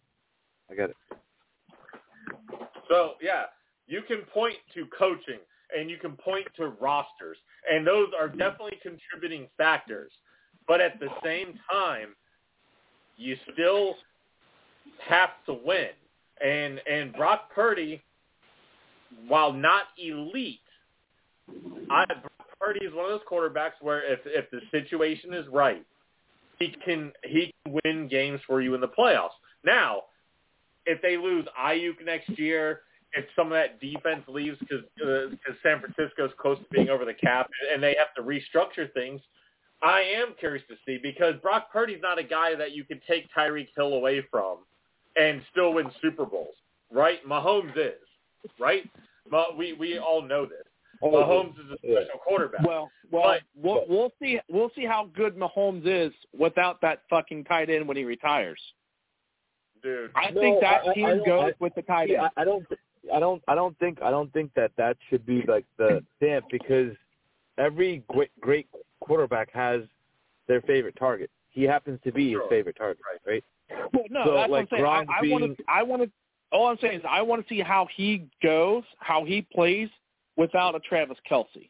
[0.70, 0.96] I get it.
[2.88, 3.44] So yeah,
[3.86, 5.38] you can point to coaching
[5.76, 7.36] and you can point to rosters,
[7.70, 10.10] and those are definitely contributing factors.
[10.66, 12.16] But at the same time,
[13.16, 13.94] you still
[15.06, 15.90] have to win.
[16.44, 18.02] And and Brock Purdy,
[19.28, 20.60] while not elite,
[21.90, 22.29] I, Brock
[22.60, 25.84] Purdy is one of those quarterbacks where if if the situation is right,
[26.58, 29.30] he can he can win games for you in the playoffs.
[29.64, 30.02] Now,
[30.86, 32.82] if they lose Aiyuk next year,
[33.14, 37.04] if some of that defense leaves because because uh, San Francisco's close to being over
[37.04, 39.20] the cap and they have to restructure things,
[39.82, 43.26] I am curious to see because Brock Purdy's not a guy that you can take
[43.36, 44.58] Tyreek Hill away from
[45.16, 46.54] and still win Super Bowls,
[46.92, 47.26] right?
[47.26, 48.88] Mahomes is, right?
[49.30, 50.64] Ma- We we all know this.
[51.02, 52.00] Mahomes is a Yeah.
[52.02, 52.66] special quarterback.
[52.66, 54.38] Well, well, But- we'll, we'll see.
[54.48, 58.60] We'll see how good Mahomes is without that fucking tight end when he retires.
[59.82, 62.08] Dude, I No, think that I- I- team I don't- goes I- with the tight
[62.08, 62.30] See, end.
[62.36, 62.66] I, I don't,
[63.14, 66.46] I don't, I don't think, I don't think that that should be like the stamp
[66.50, 66.94] because
[67.56, 68.68] every great, great
[69.00, 69.82] quarterback has
[70.48, 71.30] their favorite target.
[71.48, 73.42] He happens to be his favorite target, right?
[73.94, 74.84] Well, no, So, that's like, what I'm saying.
[74.84, 75.64] Gronk I want to.
[75.66, 76.10] I want to.
[76.52, 79.88] All I'm saying is I want to see how he goes, how he plays
[80.40, 81.68] without a Travis Kelce.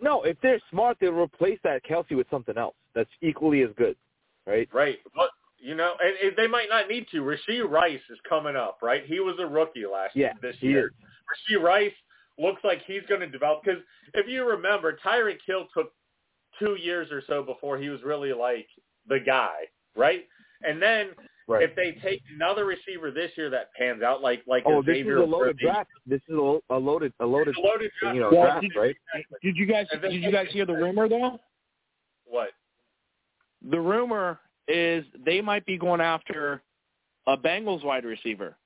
[0.00, 3.96] No, if they're smart, they'll replace that Kelce with something else that's equally as good,
[4.46, 4.68] right?
[4.72, 4.98] Right.
[5.14, 7.22] But you know, and, and they might not need to.
[7.22, 9.04] Rasheed Rice is coming up, right?
[9.04, 10.86] He was a rookie last Yeah, this year.
[10.86, 10.92] is.
[11.56, 11.92] Rasheed Rice
[12.38, 13.80] looks like he's going to develop because
[14.14, 15.92] if you remember, Tyreek Hill took
[16.58, 18.68] two years or so before he was really like
[19.08, 19.54] the guy,
[19.96, 20.26] right?
[20.62, 21.08] And then
[21.48, 21.62] Right.
[21.68, 24.98] if they take another receiver this year that pans out, like like oh, a this
[24.98, 25.90] is a loaded draft.
[26.06, 28.14] This is a, a loaded, a loaded, a loaded draft.
[28.14, 28.96] you know, Well, draft, did- right?
[29.42, 29.86] Did you guys?
[29.90, 31.38] Then- Did you guys hear the rumor though?
[32.26, 32.50] What?
[33.68, 36.62] The rumor is they might be going after
[37.26, 38.56] a Bengals wide receiver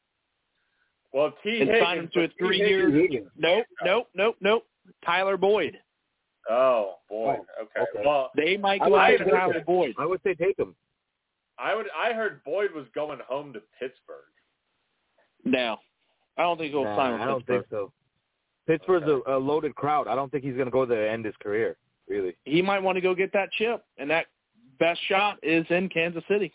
[1.13, 1.61] Well, T.
[1.63, 2.91] and sign him to a three-year.
[3.37, 4.65] Nope, nope, nope, nope.
[5.05, 5.77] Tyler Boyd.
[6.49, 7.37] Oh boy.
[7.59, 7.81] Oh, okay.
[7.81, 8.07] okay.
[8.07, 9.63] Well, They might go after Tyler.
[9.67, 9.95] Boyd.
[9.99, 10.75] I would say take him.
[11.59, 11.87] I would.
[11.97, 14.25] I heard Boyd was going home to Pittsburgh.
[15.45, 15.77] No,
[16.37, 17.61] I don't think he'll Nah, sign with I don't Pittsburgh.
[17.61, 17.93] think so.
[18.67, 20.09] Pittsburgh's a, a loaded crowd.
[20.09, 21.77] I don't think he's going to go there to end his career.
[22.09, 22.37] Really.
[22.45, 24.27] He might want to go get that chip, and that
[24.79, 26.53] best shot is in Kansas City.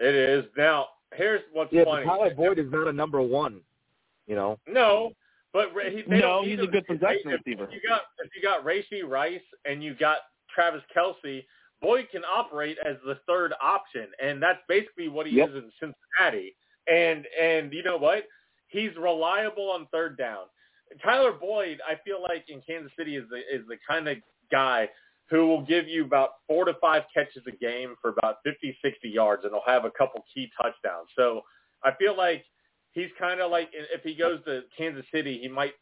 [0.00, 0.86] It is now.
[1.14, 2.04] Here's what's Yeah, funny.
[2.04, 3.60] but Tyler Boyd is not a number one.
[4.26, 4.58] You know.
[4.68, 5.12] No,
[5.52, 7.64] but he, they No, don't need he's a good possession receiver.
[7.64, 10.18] If you got if you got Racy Rice and you got
[10.54, 11.44] Travis Kelce,
[11.80, 15.48] Boyd can operate as the third option, and that's basically what he Yep.
[15.50, 16.54] is in Cincinnati.
[16.86, 18.26] And and you know what?
[18.68, 20.46] He's reliable on third down.
[21.02, 24.18] Tyler Boyd, I feel like in Kansas City is the is the kind of
[24.50, 24.88] guy
[25.28, 29.08] who will give you about four to five catches a game for about 50, 60
[29.08, 31.08] yards, and he'll have a couple key touchdowns.
[31.14, 31.42] So
[31.84, 32.44] I feel like
[32.92, 35.74] he's kind of like if he goes to Kansas City, he might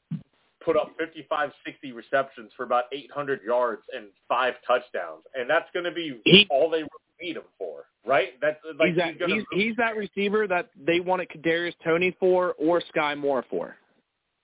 [0.69, 5.85] put up 55, 60 receptions for about 800 yards and five touchdowns, and that's going
[5.85, 6.83] to be He- all they
[7.23, 8.39] need him for, right?
[8.43, 11.73] That's like he's, that, he's going he's, to he's that receiver that they wanted Kadarius
[11.83, 13.77] Toney for or Sky Moore for.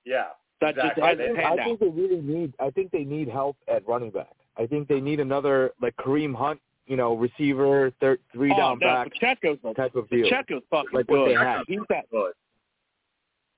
[0.06, 0.28] yeah.
[0.60, 1.02] That Exactly.
[1.02, 2.54] just hasn't I panned think they really need.
[2.58, 4.32] I think they need help at running back.
[4.56, 8.78] I think they need another like Kareem Hunt, you know, receiver, third, three Oh, down
[8.80, 10.22] no, back Pacheco's, type of deal.
[10.30, 11.30] Pacheco's fucking Like what good.
[11.30, 11.64] they have.
[11.66, 12.08] He's that.
[12.10, 12.32] Good.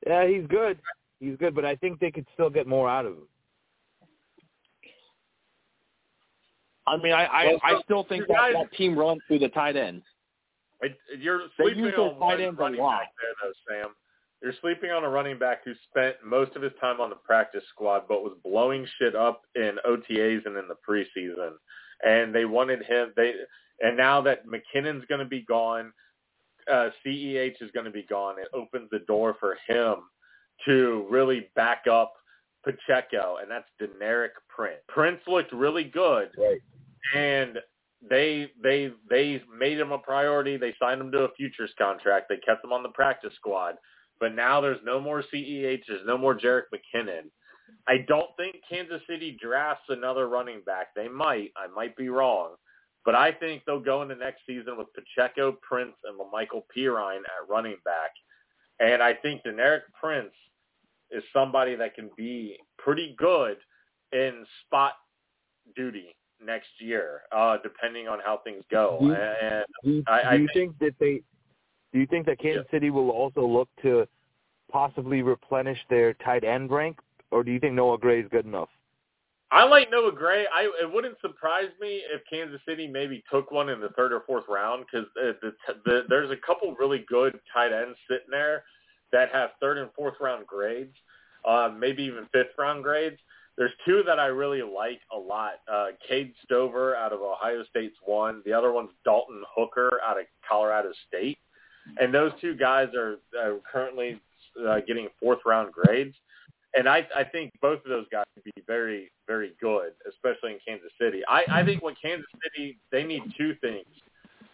[0.06, 0.78] Yeah, he's good.
[1.20, 3.28] He's good, but I think they could still get more out of him.
[6.86, 9.48] I mean, I I, Well, I still think that, guys- that team runs through the
[9.48, 10.04] tight ends.
[10.82, 13.00] It, you're sleeping on tight one ends a running lot.
[13.00, 13.94] back there, though, Sam.
[14.42, 17.64] you're sleeping on a running back who spent most of his time on the practice
[17.70, 21.52] squad, but was blowing shit up in OTAs and in the preseason.
[22.04, 23.12] And they wanted him.
[23.16, 23.32] They
[23.80, 25.92] and now that McKinnon's going to be gone,
[26.70, 28.38] uh, CEH is going to be gone.
[28.38, 29.96] It opens the door for him
[30.64, 32.14] to really back up
[32.64, 34.80] Pacheco, and that's Deneric Prince.
[34.88, 36.60] Prince looked really good, Right.
[37.14, 37.58] and
[38.08, 40.56] they they they made him a priority.
[40.56, 42.28] They signed him to a futures contract.
[42.28, 43.76] They kept him on the practice squad.
[44.18, 45.82] But now there's no more CEH.
[45.86, 47.30] There's no more Jerick McKinnon.
[47.86, 50.94] I don't think Kansas City drafts another running back.
[50.94, 51.52] They might.
[51.56, 52.54] I might be wrong.
[53.04, 57.48] But I think they'll go into next season with Pacheco, Prince, and Michael Perine at
[57.48, 58.10] running back.
[58.78, 60.34] And I think Deneric Prince
[61.10, 63.56] is somebody that can be pretty good
[64.12, 64.92] in spot
[65.74, 66.14] duty
[66.44, 68.98] next year, uh, depending on how things go.
[69.00, 71.22] Do you- and Do I- do I you think- think that they?
[71.92, 74.06] Do you think that Kansas City will also look to
[74.68, 77.00] possibly replenish their tight end rank,
[77.30, 78.68] or do you think Noah Gray is good enough?
[79.50, 80.44] I like Noah Gray.
[80.52, 84.22] I it wouldn't surprise me if Kansas City maybe took one in the third or
[84.26, 85.52] fourth round because the,
[85.84, 88.64] the, there's a couple really good tight ends sitting there
[89.12, 90.94] that have third and fourth round grades,
[91.48, 93.18] um, maybe even fifth round grades.
[93.56, 95.60] There's two that I really like a lot.
[95.72, 98.42] Uh, Cade Stover out of Ohio State's one.
[98.44, 101.38] The other one's Dallin Holker out of Colorado State.
[101.98, 104.20] And those two guys are, are currently
[104.68, 106.14] uh, getting fourth round grades.
[106.76, 110.58] And I, I think both of those guys would be very, very good, especially in
[110.66, 111.22] Kansas City.
[111.28, 113.86] I, I think what Kansas City, they need two things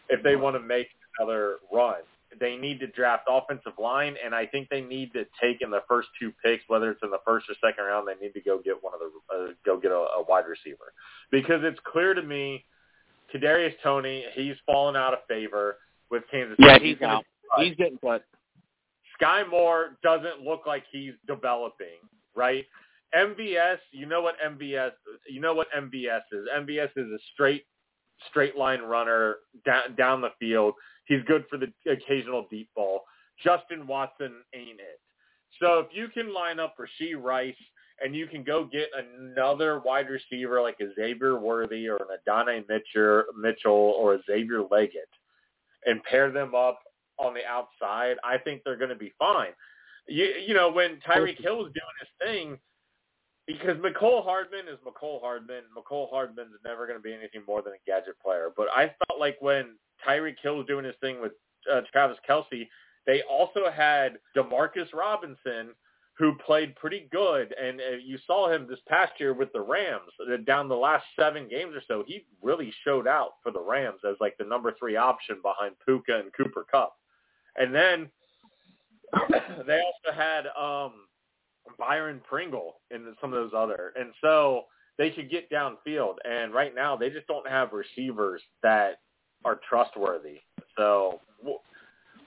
[0.09, 1.97] if they want to make another run.
[2.41, 5.83] They need to draft offensive line, and I think they need to take in the
[5.87, 8.59] first two picks, whether it's in the first or second round, they need to go
[8.59, 10.95] get one of the uh, go get a, a wide receiver
[11.31, 12.64] because it's clear to me,
[13.35, 15.77] Kadarius Toney, he's fallen out of favor
[16.11, 16.68] with Kansas City.
[16.68, 17.25] Yeah, he's gonna out.
[17.59, 18.25] He's getting cut.
[19.15, 21.99] Sky Moore doesn't look like he's developing,
[22.35, 22.65] right?
[23.15, 24.93] MVS, you know what MVS,
[25.29, 26.47] you know what MVS is.
[26.57, 27.65] MVS is a straight,
[28.31, 29.37] straight line runner
[29.67, 30.75] down, down the field.
[31.07, 33.03] He's good for the occasional deep ball.
[33.45, 35.01] Justin Watson ain't it.
[35.61, 37.55] So if you can line up for Rasheed Rice
[38.03, 42.65] and you can go get another wide receiver like a Xavier Worthy or an Adonai
[42.69, 45.13] Mitchell, Mitchell or a Xavier Legette
[45.85, 46.81] and pair them up
[47.19, 49.53] on the outside, I think they're going to be fine.
[50.09, 52.59] You, you know, when Tyreek Hill was doing his thing,
[53.47, 55.63] because Mecole Hardman is Mecole Hardman.
[55.77, 58.51] Mecole Hardman's never going to be anything more than a gadget player.
[58.57, 61.33] But I felt like when Tyreek Hill was doing his thing with
[61.71, 62.69] uh, Travis Kelce,
[63.07, 65.75] they also had Demarcus Robinson,
[66.19, 70.13] who played pretty good, and uh, you saw him this past year with the Rams.
[70.21, 74.01] Uh, Down the last seven games or so, he really showed out for the Rams
[74.09, 76.95] as like the number three option behind Puka and Cooper Kupp.
[77.57, 78.11] And then
[79.67, 80.93] they also had um
[81.79, 84.65] Byron Pringle and some of those other, and so
[84.99, 86.15] they could get downfield.
[86.25, 89.01] And right now, they just don't have receivers that
[89.45, 90.41] are trustworthy.
[90.77, 91.61] So we'll,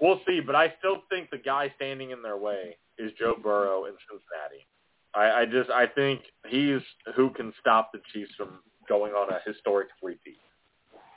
[0.01, 0.39] we'll see.
[0.45, 4.65] But I still think the guy standing in their way is Joe Burrow in Cincinnati.
[5.13, 6.81] I, I just I think he's
[7.15, 10.37] who can stop the Chiefs from going on a historic three-peat.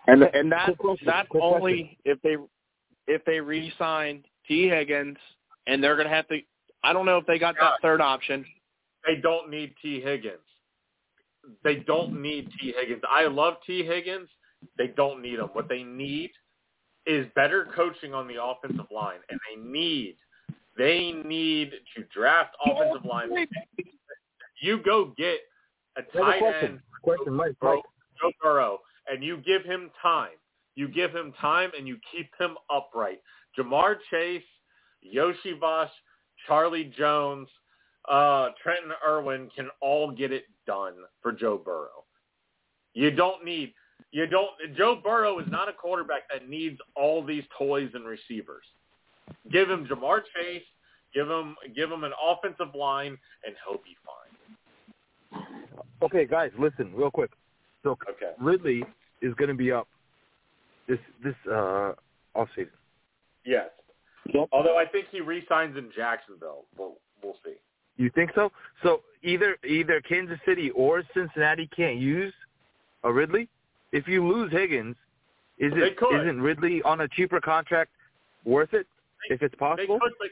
[0.07, 2.37] And and that Quick question, that's quick only if they
[3.09, 5.17] if they re-sign Tee Higgins
[5.67, 6.39] and they're gonna have to.
[6.85, 8.45] I don't know if they got that third option.
[9.05, 10.39] They don't need Tee Higgins.
[11.65, 13.03] They don't need Tee Higgins.
[13.11, 14.29] I love Tee Higgins.
[14.77, 15.49] They don't need him.
[15.53, 16.31] What they need
[17.07, 20.17] is better coaching on the offensive line, and they need
[20.77, 23.31] they need to draft offensive line.
[24.61, 25.39] You go get
[25.97, 26.71] a tight question.
[26.71, 27.53] end, Question, Mike.
[27.63, 27.85] Joe, Mike.
[28.21, 28.79] Joe Burrow,
[29.11, 30.37] and you give him time.
[30.79, 33.21] You give him time, and you keep him upright.
[33.59, 34.45] Ja'Marr Chase,
[35.13, 35.89] Iosivas,
[36.47, 37.49] Charlie Jones,
[38.09, 42.05] uh, Trenton Irwin can all get it done for Joe Burrow.
[42.95, 43.75] You don't need
[44.13, 48.63] you don't Joe Burrow is not a quarterback that needs all these toys and receivers.
[49.51, 50.63] Give him Ja'Marr Chase,
[51.13, 55.45] give him give him an offensive line, and he'll be fine.
[56.03, 57.33] Okay, guys, listen real quick.
[57.83, 58.31] So Okay.
[58.39, 58.85] Ridley
[59.23, 59.89] is going to be up
[60.89, 61.93] this this uh
[62.35, 62.73] off season.
[63.45, 63.69] Yes.
[64.35, 64.49] Yep.
[64.53, 66.65] Although I think he resigns in Jacksonville.
[66.77, 67.55] We'll we'll see.
[67.97, 68.51] You think so?
[68.83, 72.33] So either either Kansas City or Cincinnati can't use
[73.05, 73.49] a Ridley.
[73.93, 74.97] If you lose Higgins,
[75.59, 76.21] is They it could.
[76.21, 77.91] isn't Ridley on a cheaper contract
[78.45, 78.87] worth it
[79.31, 79.99] if it's They possible?
[80.01, 80.29] could, but,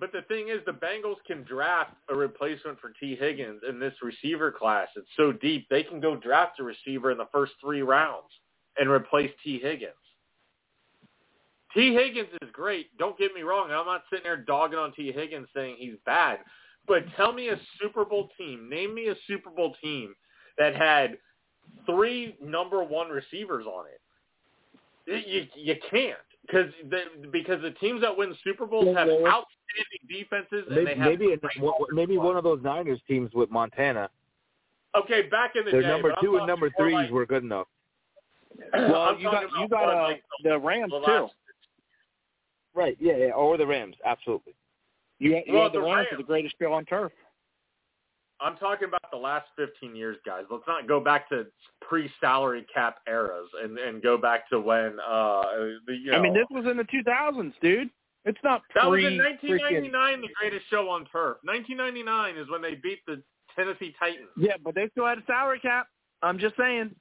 [0.00, 3.94] but the thing is, the Bengals can draft a replacement for Tee Higgins in this
[4.02, 4.88] receiver class.
[4.96, 8.26] It's so deep they can go draft a receiver in the first three rounds
[8.78, 9.92] and replace Tee Higgins.
[11.74, 12.96] Tee Higgins is great.
[12.98, 13.70] Don't get me wrong.
[13.70, 16.38] I'm not sitting there dogging on Tee Higgins saying he's bad.
[16.86, 18.68] But tell me a Super Bowl team.
[18.70, 20.14] Name me a Super Bowl team
[20.56, 21.18] that had
[21.84, 24.00] three number one receivers on it.
[25.26, 29.44] You you can't because the because the teams that win Super Bowls have outstanding
[30.08, 34.08] defenses and Maybe they have maybe, one- maybe one of those Niners teams with Montana.
[34.96, 37.68] Okay, back in the Their day, number two and number threes like- were good enough.
[38.72, 41.28] Well, I'm you got you got uh, like the Rams the too.
[42.74, 42.96] Right.
[43.00, 43.16] Yeah.
[43.16, 43.30] yeah.
[43.32, 43.96] Or the Rams.
[44.04, 44.54] Absolutely.
[45.18, 46.08] You, you Well, had the the Rams Rams.
[46.12, 47.12] are the greatest show on turf.
[48.40, 50.44] I'm talking about the last 15 years, guys.
[50.48, 51.46] Let's not go back to
[51.80, 55.42] pre-salary cap eras and and go back to when uh
[55.86, 57.90] the you know I mean, this was in the 2000s, dude.
[58.24, 61.38] It's not that was in 1999, the greatest show on turf.
[61.42, 63.22] 1999 is when they beat the
[63.56, 64.28] Tennessee Titans.
[64.36, 65.88] Yeah, but they still had a salary cap.
[66.22, 66.94] I'm just saying.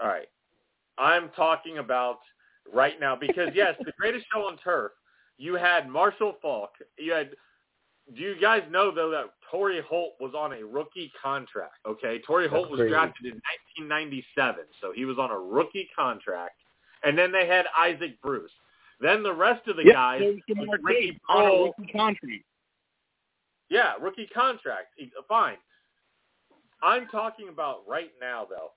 [0.00, 0.28] All right.
[0.98, 2.18] I'm talking about
[2.72, 4.92] right now because yes, the greatest show on turf.
[5.38, 6.70] You had Marshall Faulk.
[6.98, 7.30] You had.
[8.16, 11.74] Do you guys know though that Torry Holt was on a rookie contract?
[11.86, 12.90] Okay, Torry Holt was crazy.
[12.90, 13.40] drafted in
[13.76, 16.56] 1997, so he was on a rookie contract.
[17.04, 18.50] And then they had Isaac Bruce.
[19.00, 22.26] Then the rest of the Yeah, guys, Ricky rookie contract.
[23.68, 24.88] yeah, rookie contract.
[25.28, 25.58] Fine.
[26.82, 28.70] I'm talking about right now, though.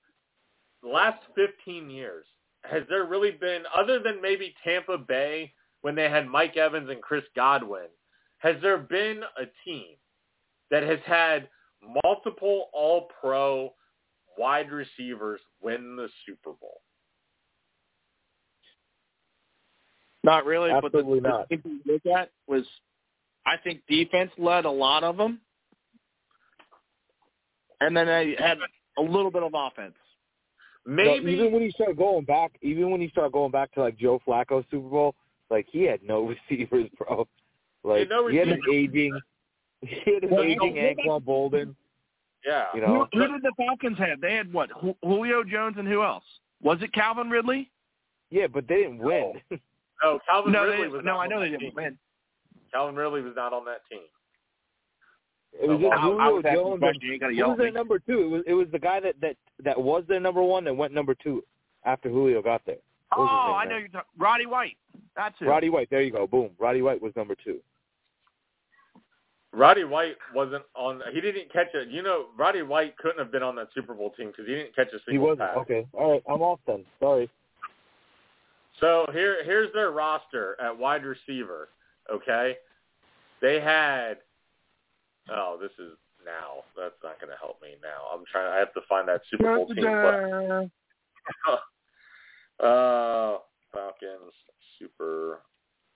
[0.83, 2.25] The last 15 years,
[2.63, 7.01] has there really been, other than maybe Tampa Bay when they had Mike Evans and
[7.01, 7.87] Chris Godwin,
[8.39, 9.95] has there been a team
[10.69, 11.49] that has had
[12.03, 13.73] multiple all-pro
[14.37, 16.81] wide receivers win the Super Bowl?
[20.23, 21.49] Not really, Absolutely but the, not.
[21.49, 22.63] the thing to look at was,
[23.45, 25.41] I think defense led a lot of them,
[27.79, 28.59] and then they had
[28.97, 29.95] a little bit of offense.
[30.85, 31.25] Maybe.
[31.25, 33.97] No, even when you start going back, even when you start going back to like
[33.97, 35.15] Joe Flacco's Super Bowl,
[35.49, 37.27] like he had no receivers, bro.
[37.83, 38.89] Like no he had an receivers.
[38.91, 39.19] aging,
[39.81, 41.75] he had an Well, aging you know, Anquan Boldin.
[42.45, 42.65] yeah.
[42.73, 44.21] You know, who, who did the Falcons have?
[44.21, 44.69] They had what?
[45.03, 46.23] Julio Jones and who else?
[46.61, 47.69] Was it Calvin Ridley?
[48.29, 49.33] yeah, but they didn't win.
[50.03, 51.97] No, Calvin no, Ridley was no, not I know they didn't win.
[52.73, 53.99] Calvin Ridley was not on that team.
[55.53, 56.79] It was just I, I Julio was Jones.
[56.79, 57.01] question.
[57.01, 57.71] And, You ain't got to who was their me.
[57.73, 58.19] number two?
[58.21, 60.93] It was it was the guy that that that was their number one and went
[60.93, 61.43] number two
[61.85, 62.77] after Julio got there.
[63.15, 64.07] What Oh, I know you're talking.
[64.17, 64.77] Roddy White.
[65.15, 65.45] That's it.
[65.45, 65.89] Roddy White.
[65.89, 66.25] There you go.
[66.27, 66.51] Boom.
[66.59, 67.59] Roddy White was number two.
[69.53, 71.01] Roddy White wasn't on.
[71.13, 71.89] He didn't catch it.
[71.89, 74.73] You know, Roddy White couldn't have been on that Super Bowl team because he didn't
[74.75, 75.49] catch a He single wasn't.
[75.49, 75.57] pass.
[75.57, 75.85] Okay.
[75.91, 76.23] All right.
[76.29, 76.85] I'm off then.
[77.01, 77.29] Sorry.
[78.79, 81.67] So here, here's their roster at wide receiver.
[82.11, 82.55] Okay,
[83.41, 84.17] they had.
[85.31, 85.93] Oh, this is
[86.25, 86.63] now.
[86.77, 88.07] That's not going to help me now.
[88.13, 88.51] I'm trying.
[88.51, 90.69] I have to find that Super Bowl team.
[92.59, 93.37] But, uh,
[93.71, 94.33] Falcons
[94.77, 95.39] Super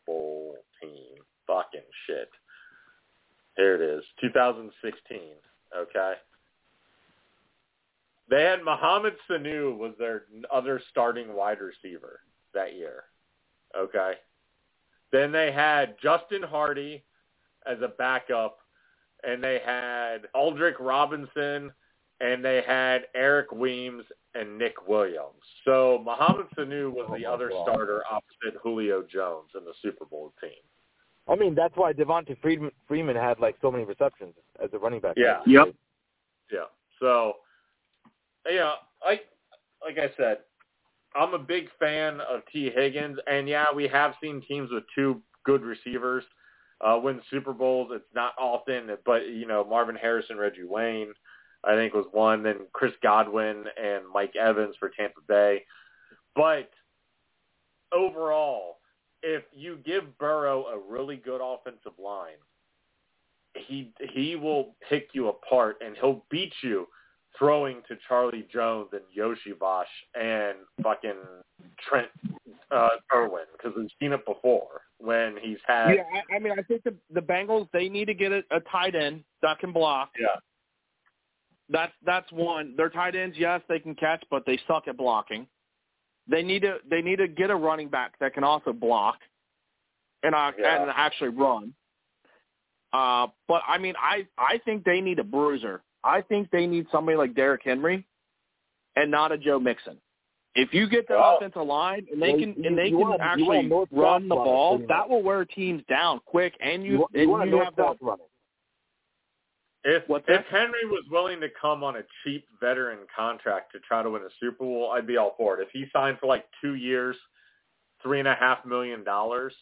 [0.06, 1.24] Bowl team.
[1.48, 2.30] Fucking shit.
[3.58, 4.04] Here it is.
[4.22, 5.20] 2016.
[5.76, 6.14] Okay.
[8.30, 12.22] They had Mohamed Sanu was their other starting wide receiver
[12.54, 13.04] that year.
[13.78, 14.14] Okay.
[15.12, 17.04] Then they had Justin Hardy
[17.66, 18.58] as a backup,
[19.28, 21.72] and they had Aldrick Robinson,
[22.22, 24.04] and they had Eric Weems
[24.34, 25.42] and Nick Williams.
[25.64, 27.64] So Mohamed Sanu was the Oh, my other God.
[27.64, 30.52] starter opposite Julio Jones in the Super Bowl team.
[31.28, 35.00] I mean, that's why Devonta Freeman, Freeman had like so many receptions as a running
[35.02, 35.16] back.
[35.18, 35.40] Yeah.
[35.48, 35.74] Yep.
[36.52, 36.66] Yeah.
[37.00, 37.38] So,
[38.48, 38.74] yeah,
[39.04, 39.20] I
[39.84, 40.40] like I said,
[41.16, 45.22] I'm a big fan of Tee Higgins, and yeah, we have seen teams with two
[45.44, 46.24] good receivers
[46.86, 47.90] uh, win Super Bowls.
[47.92, 51.14] It's not often, but you know, Marvin Harrison, Reggie Wayne,
[51.64, 52.44] I think was one.
[52.44, 55.64] Then Chris Godwin and Mike Evans for Tampa Bay.
[56.36, 56.70] But
[57.92, 58.78] overall,
[59.24, 62.38] if you give Burrow a really good offensive line,
[63.56, 66.88] he he will pick you apart and he'll beat you
[67.38, 69.84] throwing to Charlie Jones and Iosivas
[70.14, 71.22] and fucking
[71.90, 72.08] Trent
[72.72, 76.62] uh, Irwin because we've seen it before when he's had Yeah, I, I mean, I
[76.64, 80.12] think the the Bengals they need to get a, a tight end that can block.
[80.20, 80.28] yeah
[81.70, 82.76] That's that's one.
[82.78, 85.48] Their tight ends, yes, they can catch, but they suck at blocking.
[86.28, 89.18] They need to they need to get a running back that can also block
[90.24, 90.82] and uh, Yeah.
[90.84, 91.74] and actually run.
[92.94, 95.82] Uh, but I mean, I I think they need a bruiser.
[96.04, 98.06] I think they need somebody like Derrick Henry,
[98.96, 99.98] and not a Joe Mixon.
[100.56, 103.00] If you get their Well, offensive line and they well, can you- and they can
[103.00, 106.56] want- actually run the ball, pretty that will wear teams down quick.
[106.62, 108.24] And you, You, want- and you want you have that south runner.
[109.84, 110.46] if What's if that?
[110.48, 114.30] Henry was willing to come on a cheap veteran contract to try to win a
[114.40, 115.62] Super Bowl, I'd be all for it.
[115.64, 117.18] If he signed for like two years
[118.02, 119.54] three and a half million dollars,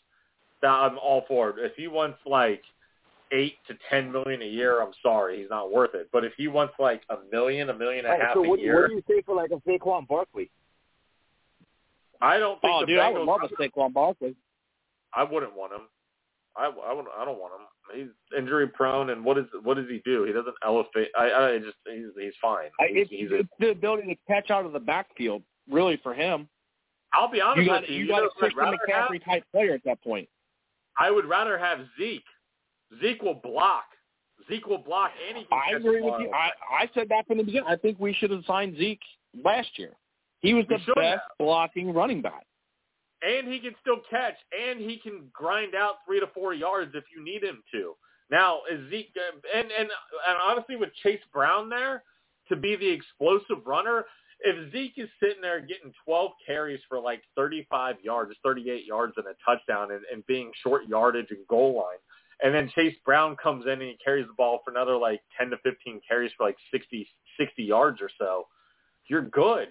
[0.62, 1.60] that I'm all for it.
[1.60, 2.64] If he wants like
[3.32, 6.10] eight to ten million a year, I'm sorry, he's not worth it.
[6.12, 8.48] But if he wants like a million, a million and a Hey, half so a
[8.50, 10.52] what, year, what do you say for like a Saquon Barkley?
[12.22, 13.28] I don't think Oh, the dude, I would Bengals.
[13.28, 14.36] love a Saquon Barkley.
[15.14, 15.82] I wouldn't want him.
[16.56, 17.68] I, I, wouldn't, I don't want him.
[17.96, 20.24] He's injury prone, and what is what does he do?
[20.24, 21.10] He doesn't elevate.
[21.18, 22.70] I, I just he's he's fine.
[22.88, 26.48] He's, it's, he's a, the ability to catch out of the backfield, really, for him.
[27.14, 27.96] I'll be honest You got with you.
[27.98, 29.10] you you got a Christian rather have?
[29.10, 30.30] McCaffrey type player at that point.
[30.98, 32.24] I would rather have Zeke.
[33.02, 33.86] Zeke will block.
[34.50, 36.30] Zeke will block, and he can I agree with you.
[36.32, 36.50] I,
[36.84, 37.68] I said that from the beginning.
[37.68, 39.00] I think we should have signed Zeke
[39.44, 39.92] last year.
[40.44, 41.38] He was the should best have.
[41.40, 42.46] blocking running back.
[43.24, 47.06] and he can still catch, and he can grind out three to four yards if
[47.16, 47.96] you need him to.
[48.30, 49.90] Now, is Zeke uh, and and
[50.28, 52.04] and honestly, with Chase Brown there
[52.50, 54.06] to be the explosive runner,
[54.42, 59.26] if Zeke is sitting there getting 12 carries for like 35 yards, 38 yards and
[59.28, 62.00] a touchdown, and, and being short yardage and goal line,
[62.42, 65.52] and then Chase Brown comes in and he carries the ball for another like 10
[65.52, 67.08] to 15 carries for like 60
[67.40, 68.48] 60 yards or so,
[69.08, 69.70] you're good.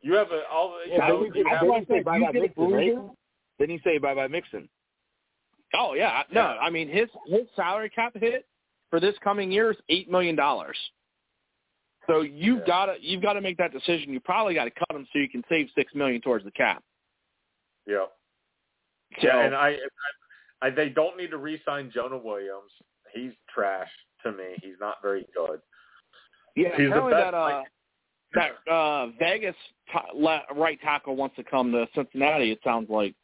[0.00, 0.78] You have a all.
[0.86, 2.42] Yeah, you but know, we you did- have- I Didn't he say bye bye get
[2.42, 2.96] Mixon, right?
[3.58, 4.68] Didn't he say bye bye Mixon?
[5.74, 6.40] Oh yeah, no.
[6.42, 8.46] I mean his his salary cap hit
[8.90, 10.76] for this coming year is eight million dollars.
[12.06, 12.64] So you've Yeah.
[12.66, 14.12] gotta you've got to make that decision.
[14.12, 16.82] You probably got to cut him so you can save six million towards the cap.
[17.86, 18.06] yeah.
[19.20, 19.68] So Yeah, and I,
[20.62, 22.70] I, I, they don't need to re-sign Jonah Williams.
[23.14, 23.88] He's trash
[24.22, 24.56] to me.
[24.62, 25.60] He's not very good.
[26.56, 27.62] yeah, he's the best, that uh
[28.34, 29.54] that uh Vegas
[29.92, 32.52] ta- le- right tackle wants to come to Cincinnati.
[32.52, 33.14] It sounds like.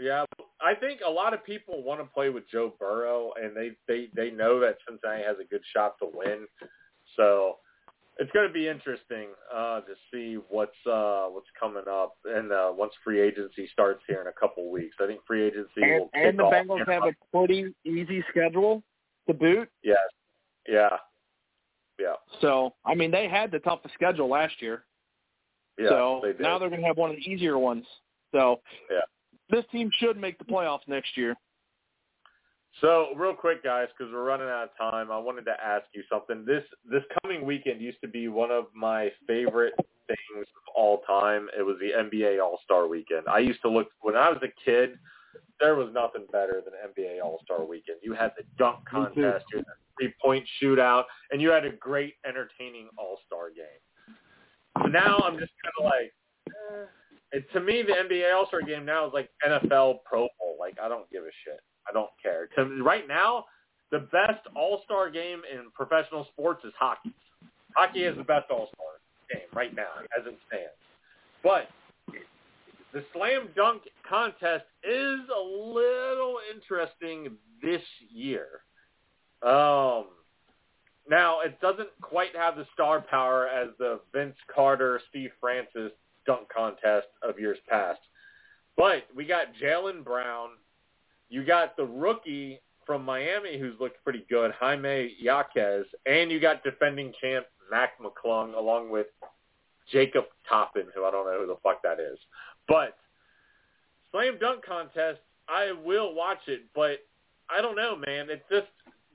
[0.00, 0.24] Yeah,
[0.60, 4.08] I think a lot of people want to play with Joe Burrow, and they they
[4.14, 6.46] they know that Cincinnati has a good shot to win.
[7.16, 7.58] So
[8.18, 12.72] it's going to be interesting uh, to see what's uh, what's coming up, and uh,
[12.72, 14.96] once free agency starts here in a couple weeks.
[15.00, 16.52] I think free agency And, will kick and the off.
[16.54, 18.82] Bengals have a pretty easy schedule
[19.28, 19.68] to boot.
[19.84, 19.96] yes,
[20.68, 20.88] yeah,
[21.98, 24.84] yeah, So I mean, they had the toughest schedule last year.
[25.78, 25.88] yeah.
[25.88, 26.40] so they did.
[26.40, 27.84] now they're going to have one of the easier ones.
[28.32, 29.00] So Yeah.
[29.50, 31.34] this team should make the playoffs next year.
[32.80, 36.02] So real quick, guys, because we're running out of time, I wanted to ask you
[36.10, 36.44] something.
[36.44, 39.74] This this coming weekend used to be one of my favorite
[40.08, 40.18] things
[40.56, 41.48] of all time.
[41.56, 43.28] It was the NBA All Star Weekend.
[43.28, 44.98] I used to look when I was a kid.
[45.60, 47.98] There was nothing better than NBA All Star Weekend.
[48.02, 51.72] You had the dunk contest, you had the three point shootout, and you had a
[51.72, 54.16] great, entertaining All Star game.
[54.82, 56.12] So now I'm just kind of like,
[56.48, 56.86] eh.
[57.32, 60.56] And to me, the NBA All Star Game now is like NFL Pro Bowl.
[60.58, 61.60] Like I don't give a shit.
[61.88, 62.48] I don't care.
[62.56, 63.44] To, right now,
[63.90, 67.12] the best All Star game in professional sports is hockey.
[67.76, 68.94] Hockey is the best All Star
[69.32, 70.78] game right now, as it stands.
[71.42, 71.68] But
[72.94, 78.46] the slam dunk contest is a little interesting this year.
[79.42, 80.06] Um,
[81.10, 85.90] now it doesn't quite have the star power as the Vince Carter, Steve Francis
[86.24, 88.00] dunk contest of years past.
[88.76, 90.50] But we got Jaylen Brown.
[91.28, 96.62] You got the rookie from Miami who's looked pretty good, Jaime Jaquez, and you got
[96.62, 99.06] defending champ Mac McClung along with
[99.90, 102.18] Jacob Toppin, who I don't know who the fuck that is.
[102.68, 102.96] But
[104.10, 106.98] slam dunk contest, I will watch it, but
[107.50, 108.28] I don't know, man.
[108.30, 108.66] It's just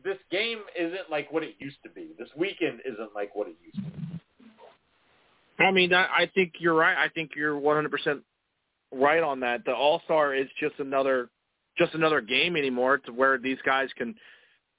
[0.04, 2.10] this game isn't like what it used to be.
[2.18, 5.64] This weekend isn't like what it used to be.
[5.64, 6.97] I mean, I, I think you're right.
[6.97, 8.22] I think you're 100%
[8.93, 9.66] right on that.
[9.66, 11.30] The All Star is just another
[11.78, 14.14] just another game anymore to where these guys can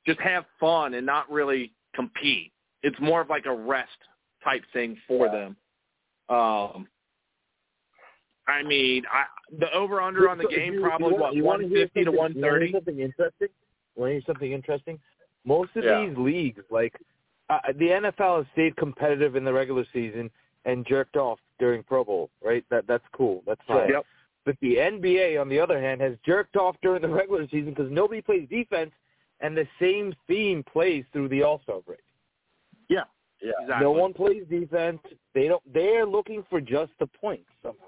[0.07, 2.53] just have fun and not really compete.
[2.83, 3.89] It's more of like a rest
[4.45, 5.33] type thing for Yeah.
[5.33, 5.57] them.
[6.37, 6.89] Um,
[8.51, 9.25] I mean, I,
[9.59, 12.05] the over under on the So, game you- probably you what want- you 150 to
[12.07, 12.73] something- you wanna hear 130.
[12.73, 13.49] Something interesting.
[13.97, 15.01] Want to hear something interesting?
[15.45, 16.05] Most of Yeah.
[16.07, 16.95] these leagues, like
[17.49, 20.31] uh, the NFL, has stayed competitive in the regular season
[20.67, 22.31] and jerked off during Pro Bowl.
[22.43, 22.65] Right?
[22.71, 23.43] That that's cool.
[23.47, 23.89] That's fine.
[23.91, 24.07] Yep.
[24.45, 27.91] But the NBA, on the other hand, has jerked off during the regular season because
[27.91, 28.93] nobody plays defense,
[29.41, 31.99] and the same theme plays through the All Star break.
[32.89, 33.05] Yeah.
[33.43, 33.77] Exactly.
[33.85, 35.01] No one plays defense.
[35.35, 35.63] They don't.
[35.73, 37.87] They're looking for just the points somehow,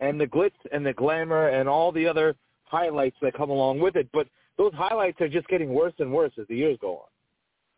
[0.00, 2.34] and the glitz and the glamour and all the other
[2.64, 4.08] highlights that come along with it.
[4.12, 4.26] But
[4.58, 7.06] those highlights are just getting worse and worse as the years go on.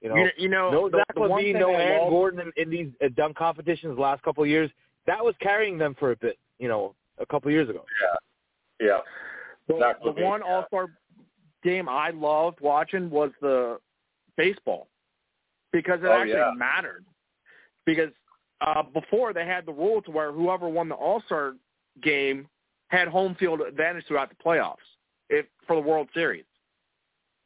[0.02, 2.00] You know, You, you know, no the, Zach the one LaVine, thing no I Aaron
[2.02, 4.70] love- Gordon in, in these uh, dunk competitions the last couple of years.
[5.06, 6.38] That was carrying them for a bit.
[6.58, 7.84] You know, a couple of years ago.
[8.80, 8.98] Yeah.
[9.68, 10.54] The, Zach the LaVine, one yeah.
[10.54, 10.88] All Star
[11.64, 13.78] game I loved watching was the
[14.36, 14.88] baseball
[15.72, 16.52] because it Oh, actually yeah.
[16.56, 17.04] mattered.
[17.84, 18.10] Because
[18.60, 21.54] uh, before they had the rule to where whoever won the All Star
[22.02, 22.48] game
[22.88, 24.76] had home field advantage throughout the playoffs
[25.28, 26.44] if for the World Series.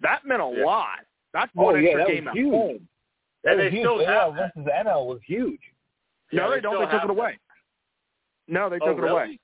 [0.01, 0.65] That meant a Yeah.
[0.65, 1.01] lot.
[1.33, 2.53] That's Oh, one yeah, extra that game was at huge.
[2.55, 2.89] home.
[3.45, 3.83] That And was they huge.
[3.87, 4.55] still AL have that.
[4.55, 5.61] versus NL was huge.
[6.33, 6.79] Yeah, no, they they, don't.
[6.81, 7.39] They took it away.
[8.49, 9.13] No, they Oh, took it really?
[9.13, 9.39] away.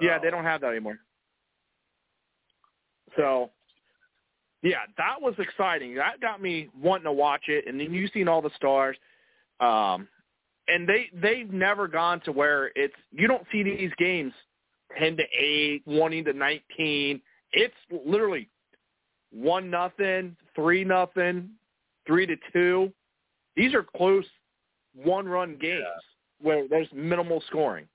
[0.00, 0.22] Yeah, Oh.
[0.22, 0.98] they don't have that anymore.
[3.16, 3.50] So,
[4.62, 5.94] yeah, that was exciting.
[5.96, 7.66] That got me wanting to watch it.
[7.66, 8.96] And then you've seen all the stars,
[9.58, 10.08] um,
[10.70, 14.32] and they they've never gone to where it's you don't see these games
[14.98, 17.20] ten to eight, twenty to nineteen.
[17.52, 18.48] It's literally
[19.32, 21.50] one nothing, three nothing,
[22.06, 22.92] three to two.
[23.56, 24.24] These are close
[24.94, 26.00] one run games Yeah.
[26.40, 27.86] where there's minimal scoring.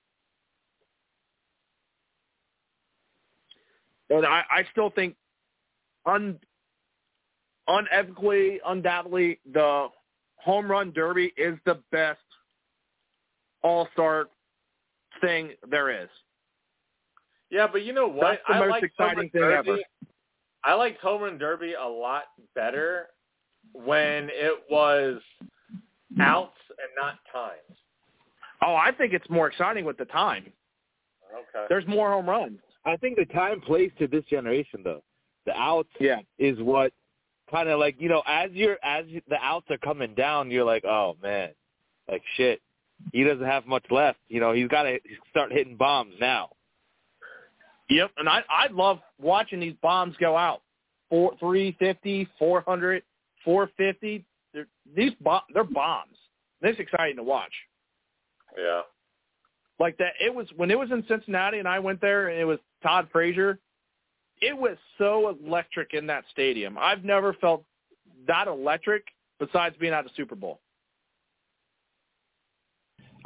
[4.08, 5.16] And I, I still think
[6.06, 6.38] un,
[7.68, 9.88] unethically, undoubtedly, the
[10.36, 12.20] home run derby is the best
[13.62, 14.26] all-star
[15.20, 16.08] thing there is.
[17.50, 18.22] Yeah, but you know what?
[18.22, 19.78] That's the I most liked exciting Home thing Run ever.
[20.64, 23.08] I liked Home Run Derby a lot better
[23.72, 25.20] when it was
[26.20, 27.78] outs and not times.
[28.62, 30.46] Oh, I think it's more exciting with the time.
[31.32, 31.66] Okay.
[31.68, 32.58] There's more home runs.
[32.84, 35.02] I think the time plays to this generation though.
[35.44, 36.20] The outs Yeah.
[36.38, 36.92] is what
[37.50, 40.84] kind of like you know as you're as the outs are coming down, you're like,
[40.84, 41.50] oh man,
[42.10, 42.60] like shit.
[43.12, 44.18] He doesn't have much left.
[44.28, 44.98] You know, he's got to
[45.30, 46.50] start hitting bombs now.
[47.88, 50.62] Yep, and I I love watching these bombs go out.
[51.08, 53.04] Four, three fifty, four hundred,
[53.44, 54.24] four fifty.
[54.52, 54.66] They're,
[54.96, 56.16] these bo- they're bombs.
[56.62, 57.52] It's exciting to watch.
[58.58, 58.80] Yeah.
[59.78, 62.44] Like that, it was when it was in Cincinnati, and I went there, and it
[62.44, 63.58] was Todd Frazier.
[64.40, 66.76] It was so electric in that stadium.
[66.78, 67.64] I've never felt
[68.26, 69.04] that electric
[69.38, 70.60] besides being at a Super Bowl.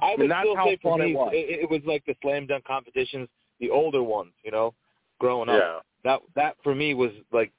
[0.03, 1.31] I would still how say for fun it me, was.
[1.33, 3.29] It, it was like the slam dunk competitions,
[3.61, 4.33] the older ones.
[4.45, 4.75] You know,
[5.19, 5.57] growing up.
[5.59, 5.79] Yeah.
[6.05, 7.53] That that for me was like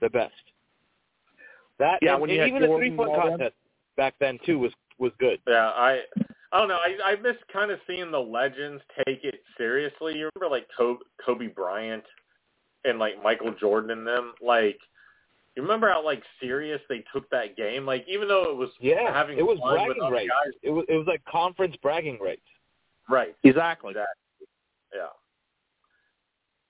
[0.00, 0.32] the best.
[1.78, 3.38] That Yeah, and, when you and had even the three point and all them.
[3.38, 3.56] contest
[3.96, 5.40] back then too was was good.
[5.46, 6.00] Yeah, I
[6.52, 6.76] I don't know.
[6.76, 10.16] I I miss kind of seeing the legends take it seriously.
[10.16, 12.04] You remember like Kobe, Kobe Bryant
[12.84, 14.32] and like Michael Jordan and them.
[14.40, 14.78] Like,
[15.56, 17.86] you remember how like serious they took that game?
[17.86, 20.28] Like, even though it was Yeah, having it was fun with bragging other rights.
[20.44, 22.42] guys, It was it was like conference bragging rights.
[23.08, 23.34] right?
[23.42, 23.90] Exactly.
[23.92, 24.46] Exactly.
[24.94, 25.06] Yeah.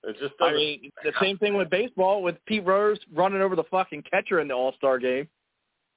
[0.09, 3.63] It just I mean, the same thing with baseball with Pete Rose running over the
[3.65, 5.27] fucking catcher in the All Star game.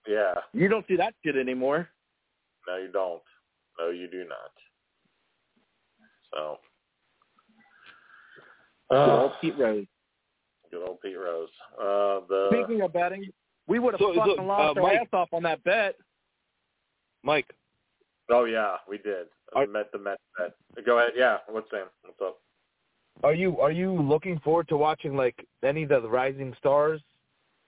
[0.09, 0.35] yeah.
[0.53, 1.89] You don't see that shit anymore.
[2.67, 3.23] No, you don't.
[3.79, 4.53] No, you do not.
[6.33, 6.59] So.
[8.91, 9.87] Good Uh, Pete Rose.
[10.71, 11.49] Good old Pete Rose.
[11.79, 13.29] Uh, the Speaking of betting,
[13.67, 15.97] we would have So- so, fucking lost uh, our Mike- ass off on that bet.
[17.23, 17.55] Mike,
[18.31, 19.27] oh yeah, we did.
[19.55, 20.19] Are- We met the Met.
[20.39, 20.55] Bet.
[20.87, 21.13] Go ahead.
[21.17, 21.39] Yeah.
[21.49, 21.87] What's Sam?
[22.03, 22.39] What's up?
[23.23, 27.03] are you are you looking forward to watching like any of the Rising Stars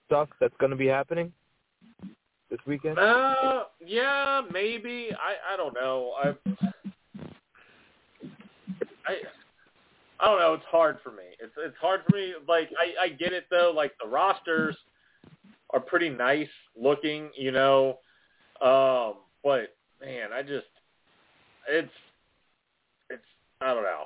[0.07, 1.31] stuff that's going to be happening
[2.49, 2.97] this weekend?
[2.97, 5.09] Uh, yeah, maybe.
[5.13, 6.13] I I don't know.
[6.17, 6.33] I
[9.05, 9.15] I
[10.23, 10.53] I don't know.
[10.53, 11.23] It's hard for me.
[11.41, 12.33] It's it's hard for me.
[12.47, 13.73] Like I I get it though.
[13.75, 14.77] Like the rosters
[15.71, 16.47] are pretty nice
[16.79, 17.99] looking, you know.
[18.61, 20.67] Um, but man, I just
[21.67, 21.91] it's
[23.09, 23.23] it's
[23.59, 24.03] I don't know.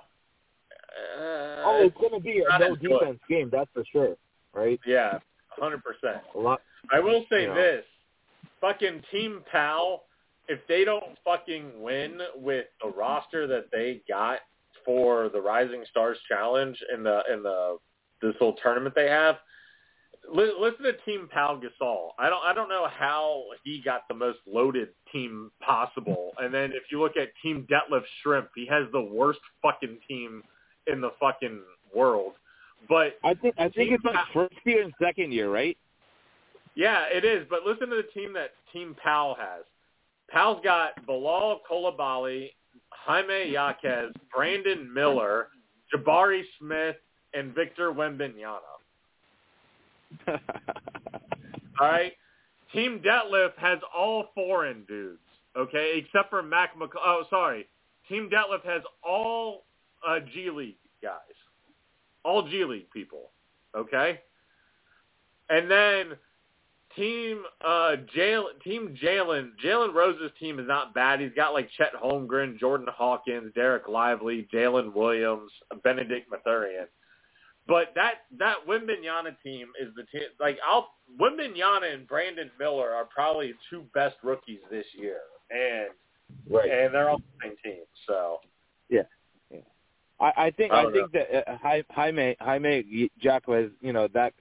[1.20, 2.90] Uh, oh, it's going to be a no as good.
[3.00, 4.16] defense game, that's for sure,
[4.56, 4.80] right?
[4.88, 6.24] yeah, hundred percent.
[6.34, 6.62] A lot.
[6.92, 7.54] I will say Yeah.
[7.54, 7.84] this.
[8.60, 10.02] Fucking Team Pau,
[10.48, 14.40] if they don't fucking win with the roster that they got
[14.88, 17.78] for the Rising Stars Challenge in the in the
[18.22, 19.36] this little tournament they have,
[20.34, 22.12] li- listen to Team Pau Gasol.
[22.18, 26.32] I don't I don't know how he got the most loaded team possible.
[26.40, 30.44] And then if you look at Team Detlef Schrempf, he has the worst fucking team
[30.86, 31.60] in the fucking
[31.94, 32.34] world.
[32.88, 35.78] But I think I think it's like first year and second year, right?
[36.76, 37.46] Yeah, it is.
[37.50, 39.66] But listen to the team that Team Pau has.
[40.32, 42.52] Pau's got Bilal Coulibaly,
[43.08, 45.48] Jaime Jaquez, Brandon Miller,
[45.94, 46.98] Jabari Smith,
[47.34, 48.60] and Victor Wembanyama.
[50.28, 50.38] All
[51.88, 52.12] right.
[52.74, 55.20] Team Detlef has all foreign dudes.
[55.58, 56.78] Okay, except for Mac.
[56.78, 57.66] Mc- oh, sorry.
[58.10, 59.64] Team Detlef has all
[60.06, 61.20] uh, G League guys,
[62.26, 63.32] all G League people.
[63.76, 64.20] Okay.
[65.50, 66.18] And then
[66.98, 71.22] team uh Jalen team Jalen Jalen Rose's team is not bad.
[71.22, 75.52] He's got like Chet Holmgren, Jordan Hawkins, Dereck Lively, Jalen Williams,
[75.84, 76.88] Bennedict Mathurin.
[77.68, 80.28] But that that Wembanyama team is the team.
[80.40, 80.90] Like I'll
[81.20, 85.20] Wembanyama and Brandon Miller are probably two best rookies this year,
[85.52, 85.90] and
[86.50, 86.70] right.
[86.70, 87.84] and they're on the same team.
[88.08, 88.38] So
[88.90, 89.02] yeah,
[89.52, 89.60] yeah.
[90.20, 94.34] I, I think I I, think that uh, Jaime Jaime Jaquez, you know that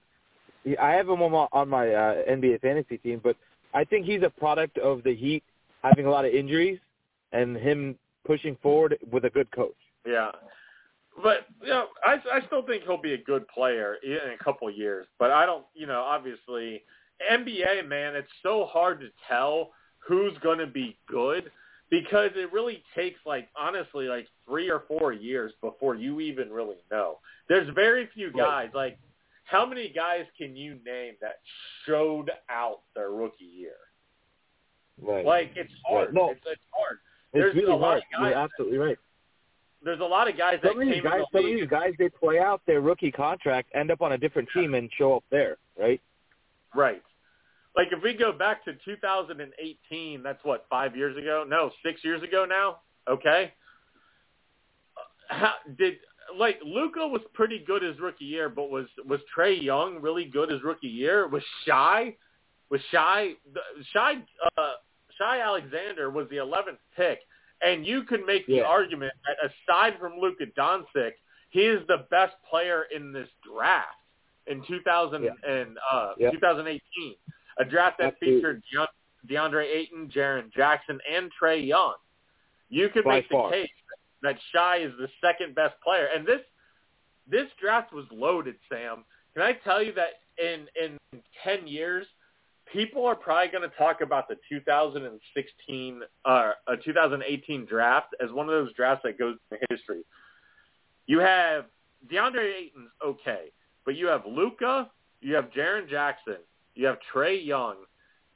[0.79, 3.35] I have him on my, on my uh, NBA fantasy team, but
[3.73, 5.43] I think he's a product of the Heat
[5.83, 6.79] having a lot of injuries
[7.31, 7.95] and him
[8.25, 9.75] pushing forward with a good coach.
[10.05, 10.31] Yeah.
[11.21, 14.67] But you know, I I still think he'll be a good player in a couple
[14.67, 15.07] of years.
[15.17, 16.83] But I don't, you know, obviously
[17.31, 21.51] NBA man, it's so hard to tell who's going to be good
[21.89, 26.77] because it really takes like honestly like 3 or 4 years before you even really
[26.91, 27.17] know.
[27.49, 28.99] There's very few guys like
[29.49, 31.39] how many guys can you name that
[31.85, 33.75] showed out their rookie year?
[35.01, 35.25] Right.
[35.25, 36.07] Like it's hard.
[36.07, 36.13] Right.
[36.13, 36.29] No.
[36.31, 36.97] It's, it's hard.
[37.33, 37.97] it's there's really a lot hard.
[37.97, 38.97] of guys- You're absolutely right.
[39.83, 41.69] There's a lot of guys that Some of these came guys, in some of these
[41.69, 45.15] guys, they play out their rookie contract, end up on a different team, and show
[45.15, 45.57] up there.
[45.79, 46.01] Right.
[46.75, 47.03] Right.
[47.75, 51.45] Like if we go back to 2018, that's what five years ago?
[51.47, 52.77] No, six years ago now.
[53.07, 53.53] Okay.
[54.97, 55.97] Uh, how, did
[56.35, 60.49] like Luka was pretty good his rookie year, but was was Trae Young really good
[60.49, 61.27] his rookie year?
[61.27, 62.15] Was Shy
[62.69, 63.33] was Shy
[63.93, 64.15] Shy
[64.57, 64.71] uh,
[65.17, 67.19] Shy Alexander was the 11th pick,
[67.61, 68.63] and you could make the Yeah.
[68.63, 71.13] argument that aside from Luka Doncic,
[71.49, 73.87] he is the best player in this draft
[74.47, 75.31] in 2000 Yeah.
[75.47, 76.31] and uh, Yeah.
[76.31, 77.15] 2018,
[77.57, 78.39] a draft that Absolutely.
[78.41, 78.63] featured
[79.27, 81.95] DeAndre Ayton, Jaren Jackson, and Trae Young.
[82.69, 83.49] You could By make far.
[83.49, 83.69] the case
[84.27, 86.41] that Shy is the second best player, and this
[87.29, 88.55] this draft was loaded.
[88.69, 92.05] Sam, can I tell you that in in 10 years,
[92.71, 98.47] people are probably going to talk about the 2016 uh, uh 2018 draft as one
[98.47, 100.03] of those drafts that goes in history.
[101.05, 101.65] You have
[102.11, 103.51] DeAndre Ayton's okay,
[103.85, 104.89] but you have Luka,
[105.21, 106.37] you have Jaren Jackson,
[106.75, 107.77] you have Trae Young,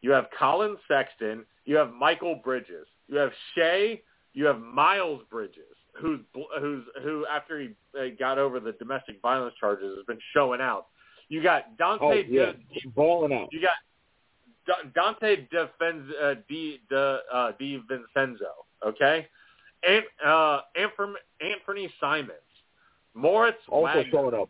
[0.02, 4.02] you have Collin Sexton, you have Mikal Bridges, you have Shea,
[4.34, 6.20] you have Miles Bridges, who's
[6.60, 7.70] who's who after he
[8.00, 10.88] uh, got over the domestic violence charges has been showing out.
[11.30, 12.00] You got Donte.
[12.02, 13.50] Oh yeah, Di- balling out.
[13.52, 19.28] you got Donte DeFenz, uh, Di, De, uh, Di Vincenzo, okay?
[19.88, 22.32] And uh, Anthony, Anthony Simons,
[23.16, 24.50] Moritz Also Wagner, showing up.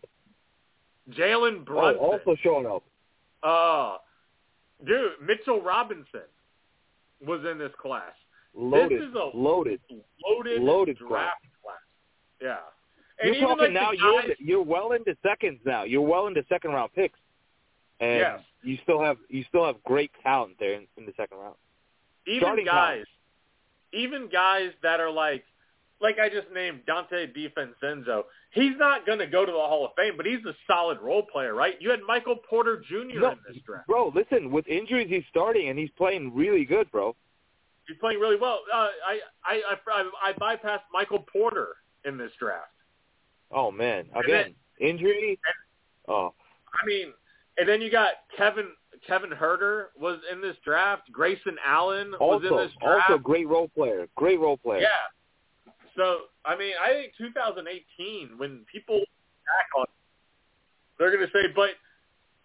[1.11, 2.83] Jalen Oh, Brunson, also showing up.
[3.43, 3.97] uh,
[4.85, 6.27] dude, Mitchell Robinson
[7.25, 8.11] was in this class.
[8.53, 9.01] Loaded.
[9.33, 9.79] loaded.
[10.25, 11.77] Loaded, Loaded draft class.
[12.41, 12.57] Yeah.
[13.23, 13.91] And You're talking like now.
[13.91, 15.83] the You're you're well into seconds now.
[15.83, 17.19] You're well into second round picks,
[17.99, 18.39] and Yes.
[18.63, 21.55] you still have you still have great talent there in, in the second round.
[22.27, 23.05] even starting guys,
[23.93, 25.43] even guys that are like,
[26.01, 28.23] like I just named Donte DiVincenzo.
[28.53, 31.21] He's not going to go to the Hall of Fame, but he's a solid role
[31.31, 31.75] player, right?
[31.79, 33.19] You had Michael Porter Jr.
[33.19, 33.87] No, in this draft.
[33.87, 34.51] bro, listen.
[34.51, 37.15] With injuries, he's starting and he's playing really good, bro.
[37.87, 38.59] He's playing really well.
[38.73, 41.75] Uh, I, I, I, I bypassed Michael Porter
[42.05, 42.71] in this draft.
[43.51, 45.39] Oh man, And again, injury.
[46.07, 46.33] Oh,
[46.81, 47.07] I mean,
[47.57, 48.67] and then you got Kevin
[49.05, 51.11] Kevin Huerter was in this draft.
[51.11, 53.09] Grayson Allen was in this draft.
[53.09, 54.07] also great role player.
[54.15, 54.81] Great role player.
[54.81, 55.73] Yeah.
[55.97, 59.85] So I mean, I think 2018, when people back on,
[60.97, 61.71] they're going to say, but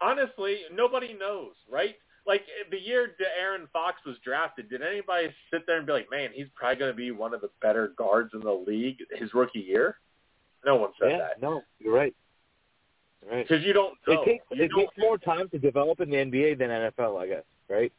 [0.00, 1.94] honestly, nobody knows, right?
[2.26, 6.30] Like the year Aaron Fox was drafted, did anybody sit there and be like, "Man,
[6.32, 9.60] he's probably going to be one of the better guards in the league his rookie
[9.60, 9.98] year"?
[10.64, 12.14] No one said Yeah, that no, you're right.
[13.22, 13.48] You're right.
[13.48, 14.22] because you don't know.
[14.22, 17.26] It takes You it takes more time to develop in the NBA than NFL, I
[17.28, 17.44] guess.
[17.68, 17.92] Right?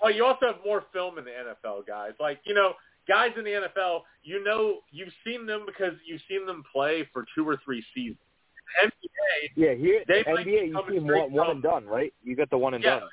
[0.00, 2.12] Well, you also have more film in the NFL, guys.
[2.20, 2.74] Like, you know,
[3.08, 7.24] guys in the NFL, you know, you've seen them because you've seen them play for
[7.34, 8.18] two or three seasons.
[8.82, 12.12] NBA, Yeah, here They NBA, you see one, one and done, right?
[12.22, 13.08] You got the one and yeah, done.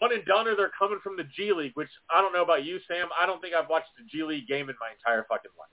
[0.00, 2.64] One and done, or they're coming from the G League, which I don't know about
[2.64, 3.08] you, Sam.
[3.18, 5.68] I don't think I've watched a G League game in my entire fucking life.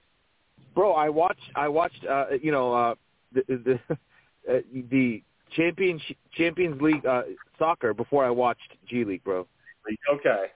[0.75, 2.95] Bro, I watched I watched uh you know uh
[3.33, 3.79] the the
[4.53, 4.59] uh,
[4.91, 5.23] the
[5.55, 6.01] Champions
[6.33, 7.23] Champions League uh
[7.57, 9.47] soccer before I watched G League, bro.
[10.13, 10.47] Okay,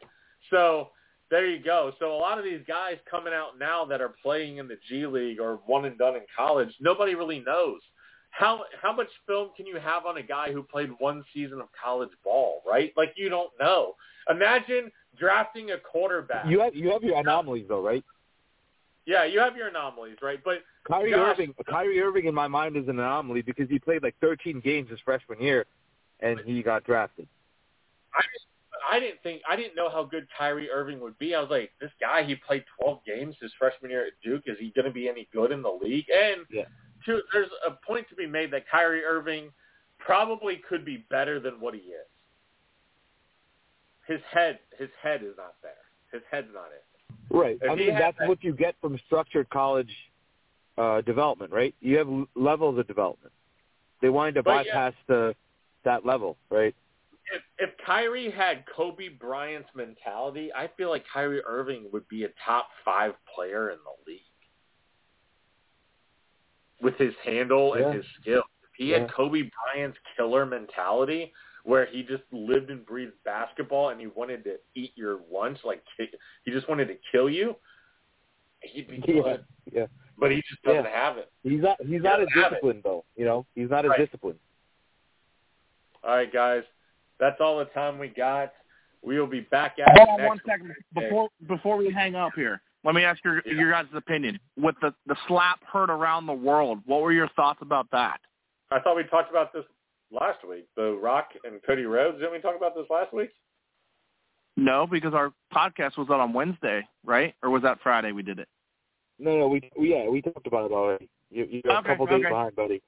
[0.49, 0.89] so
[1.29, 1.93] there you go.
[1.97, 5.07] So a lot of these guys coming out now that are playing in the G
[5.07, 7.79] League or one and done in college, nobody really knows.
[8.31, 11.67] How how much film can you have on a guy who played one season of
[11.81, 12.93] college ball, right?
[12.97, 13.95] Like you don't know.
[14.29, 16.45] Imagine drafting a quarterback.
[16.47, 18.03] You have you have your anomalies though, right?
[19.05, 20.39] yeah, you have your anomalies, right?
[20.43, 24.03] But Kyrie Josh- Irving Kyrie Irving in my mind is an anomaly because he played
[24.03, 25.65] like 13 games his freshman year
[26.19, 27.27] and he got drafted.
[28.13, 28.45] I just
[28.91, 31.35] I didn't think I didn't know how good Kyrie Irving would be.
[31.35, 34.43] I was like, this guy he played 12 games his freshman year at Duke.
[34.45, 36.07] Is he going to be any good in the league?
[36.09, 36.65] And Yeah.
[37.05, 39.49] To, there's a point to be made that Kyrie Irving
[39.99, 42.07] probably could be better than what he is.
[44.07, 45.71] His head his head is not there.
[46.11, 47.37] His head's not in.
[47.37, 47.57] Right.
[47.61, 49.91] If I mean that's that- what you get from structured college
[50.77, 51.75] uh, development, right?
[51.81, 53.33] You have levels of development.
[54.01, 54.73] They wanted to But, yeah.
[54.73, 55.35] bypass the
[55.83, 56.75] that level, right?
[57.33, 62.29] if if Kyrie had Kobe Bryant's mentality, I feel like Kyrie Irving would be a
[62.45, 64.21] top five player in the league
[66.81, 67.85] with his handle Yeah.
[67.87, 68.43] and his skill.
[68.63, 68.99] If he Yeah.
[68.99, 74.43] had Kobe Bryant's killer mentality, where he just lived and breathed basketball and he wanted
[74.45, 77.55] to eat your lunch, like he just wanted to kill you,
[78.61, 79.45] he'd be Yeah, good.
[79.71, 79.87] yeah.
[80.17, 80.89] But he just doesn't Yeah.
[80.91, 81.31] have it.
[81.43, 82.49] He's not he's not as doesn't it.
[82.49, 83.05] disciplined though.
[83.15, 83.99] You know, he's not as Right.
[83.99, 84.39] disciplined.
[86.03, 86.63] All right, guys,
[87.19, 88.53] that's all the time we got.
[89.03, 92.15] We will be back at Hold it on next one second before before we hang
[92.15, 92.61] up here.
[92.83, 93.53] Let me ask your Yeah.
[93.53, 94.39] your guys' opinion.
[94.57, 98.19] With the the slap heard around the world, what were your thoughts about that?
[98.71, 99.65] I thought we talked about this
[100.11, 100.65] last week.
[100.75, 102.17] The Rock and Cody Rhodes.
[102.17, 103.29] Didn't we talk about this last week?
[104.57, 107.33] No, because our podcast was out on Wednesday, right?
[107.41, 108.47] Or was that Friday we did it?
[109.19, 111.07] No, no, we, we yeah, we talked about it already.
[111.29, 112.81] You, you're a Okay, couple days behind, buddy.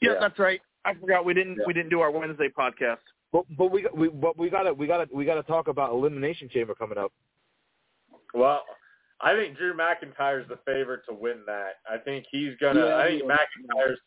[0.00, 0.20] Yeah, Yeah.
[0.20, 0.60] that's right.
[0.84, 1.64] I forgot we didn't Yeah.
[1.66, 2.98] we didn't do our Wednesday podcast.
[3.32, 6.74] But but we we but we gotta we gotta we gotta talk about elimination chamber
[6.74, 7.12] coming up.
[8.34, 8.62] Well,
[9.24, 11.76] I think Drew McIntyre's the favorite to win that.
[11.90, 12.86] I think he's gonna.
[12.86, 13.24] Yeah, I think.
[13.24, 13.98] McIntyre's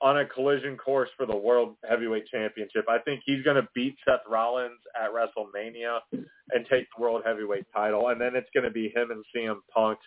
[0.00, 2.84] on a collision course for the World Heavyweight Championship.
[2.88, 8.08] I think he's gonna beat Seth Rollins at WrestleMania and take the World Heavyweight title,
[8.08, 9.98] and then it's gonna be him and CM Punk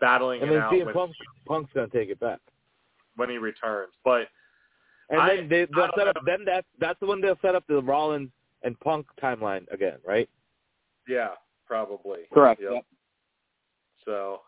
[0.00, 1.12] battling And it then out CM when, Punk
[1.46, 2.40] Punk's gonna take it back.
[3.16, 3.92] when he returns.
[4.04, 4.28] But
[5.10, 6.22] And I- then they, they'll set up know.
[6.26, 8.30] then that's that's the one they'll set up the Rollins
[8.62, 10.28] and Punk timeline again, right?
[11.06, 11.30] yeah,
[11.66, 12.60] probably Correct.
[12.60, 12.84] Yep.
[14.04, 14.40] So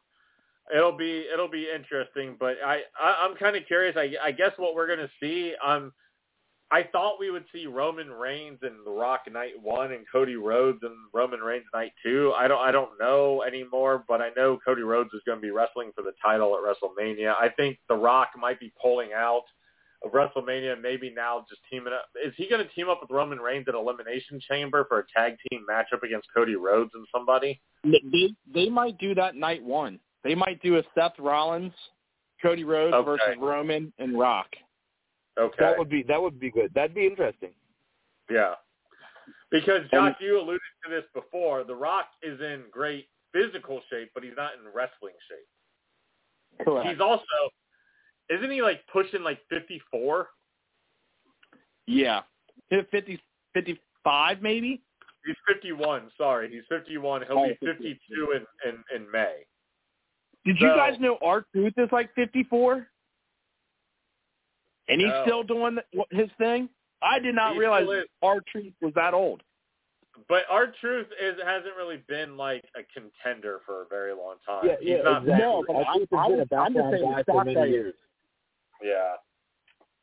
[0.74, 3.96] it'll be it'll be interesting, but I, I I'm kind of curious.
[3.96, 5.54] I I guess what we're gonna see.
[5.64, 5.92] Um,
[6.70, 10.80] I thought we would see Roman Reigns and The Rock night one, and Cody Rhodes
[10.82, 12.32] and Roman Reigns night two.
[12.36, 15.52] I don't I don't know anymore, but I know Cody Rhodes is going to be
[15.52, 17.34] wrestling for the title at WrestleMania.
[17.40, 19.44] I think The Rock might be pulling out
[20.04, 22.06] of WrestleMania, maybe now just teaming up.
[22.24, 25.36] Is he going to team up with Roman Reigns at Elimination Chamber for a tag
[25.50, 27.60] team matchup against Cody Rhodes and somebody?
[27.84, 29.98] They they might do that night one.
[30.24, 31.72] They might do a Seth Rollins,
[32.42, 33.04] Cody Rhodes Okay.
[33.04, 34.48] versus Roman and Rock.
[35.38, 35.56] Okay.
[35.58, 36.72] That would be that would be good.
[36.74, 37.50] That'd be interesting.
[38.30, 38.54] Yeah.
[39.50, 41.62] Because Josh, you alluded to this before.
[41.62, 46.66] The Rock is in great physical shape, but he's not in wrestling shape.
[46.66, 46.88] Correct.
[46.88, 47.22] He's also
[48.30, 50.28] isn't he like pushing like fifty four?
[51.86, 52.22] yeah.
[52.70, 53.20] Hit 50,
[53.54, 54.82] 55 maybe?
[55.24, 56.50] He's fifty one, sorry.
[56.50, 57.22] He's fifty one.
[57.28, 59.44] He'll Oh, be fifty two in, in, in May.
[60.44, 62.86] Did you guys know R Truth is like 54?
[64.88, 65.22] And he's No.
[65.24, 65.78] still doing
[66.10, 66.68] his thing?
[67.02, 68.04] I did not He realize still is.
[68.22, 69.42] R Truth was that old.
[70.28, 74.64] But R Truth is hasn't really been like a contender for a very long time.
[74.66, 75.44] Yeah, he's yeah, not exactly.
[75.44, 77.18] No, but I I- think he's I been a was- I'm just background saying guy
[77.18, 77.72] the for shock many value.
[77.72, 77.94] years.
[78.82, 79.16] Yeah.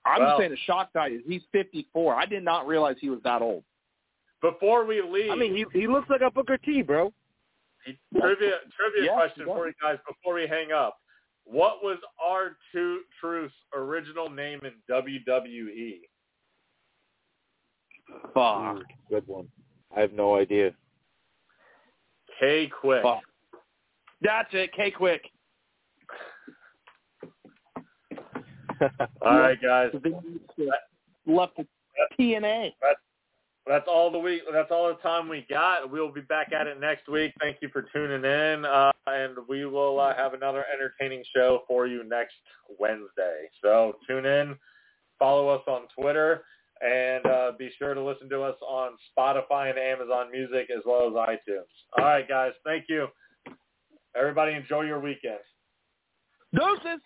[0.06, 2.16] I'm Well- just saying the shock value is he's 54.
[2.16, 3.64] I did not realize he was that old.
[4.42, 7.14] Before we leave I mean, he he looks like a Booker T, bro.
[7.86, 10.98] trivia trivia Yeah, question for you guys before we hang up.
[11.46, 14.74] What was our two Truth's original name in?
[14.90, 16.02] WWE?
[18.34, 18.84] Fuck.
[19.10, 19.48] Good one.
[19.96, 20.74] I have no idea.
[22.40, 23.04] K-Kwik.
[23.04, 23.24] Fuck.
[24.22, 24.72] That's it.
[24.74, 25.22] K-Kwik.
[29.22, 29.92] All right, guys.
[31.26, 31.66] Left the
[32.20, 32.72] TNA.
[33.66, 34.42] That's all the week.
[34.52, 35.90] That's all the time we got.
[35.90, 37.34] We'll be back at it next week.
[37.40, 41.88] Thank you for tuning in, uh, and we will uh, have another entertaining show for
[41.88, 42.36] you next
[42.78, 43.48] Wednesday.
[43.62, 44.58] So tune in,
[45.18, 46.44] follow us on Twitter,
[46.82, 51.08] and uh, be sure to listen to us on Spotify and Amazon Music as well
[51.08, 51.64] as iTunes.
[51.98, 52.52] All right, guys.
[52.66, 53.08] Thank you.
[54.14, 55.40] Everybody, enjoy your weekend.
[56.54, 57.00] Doses.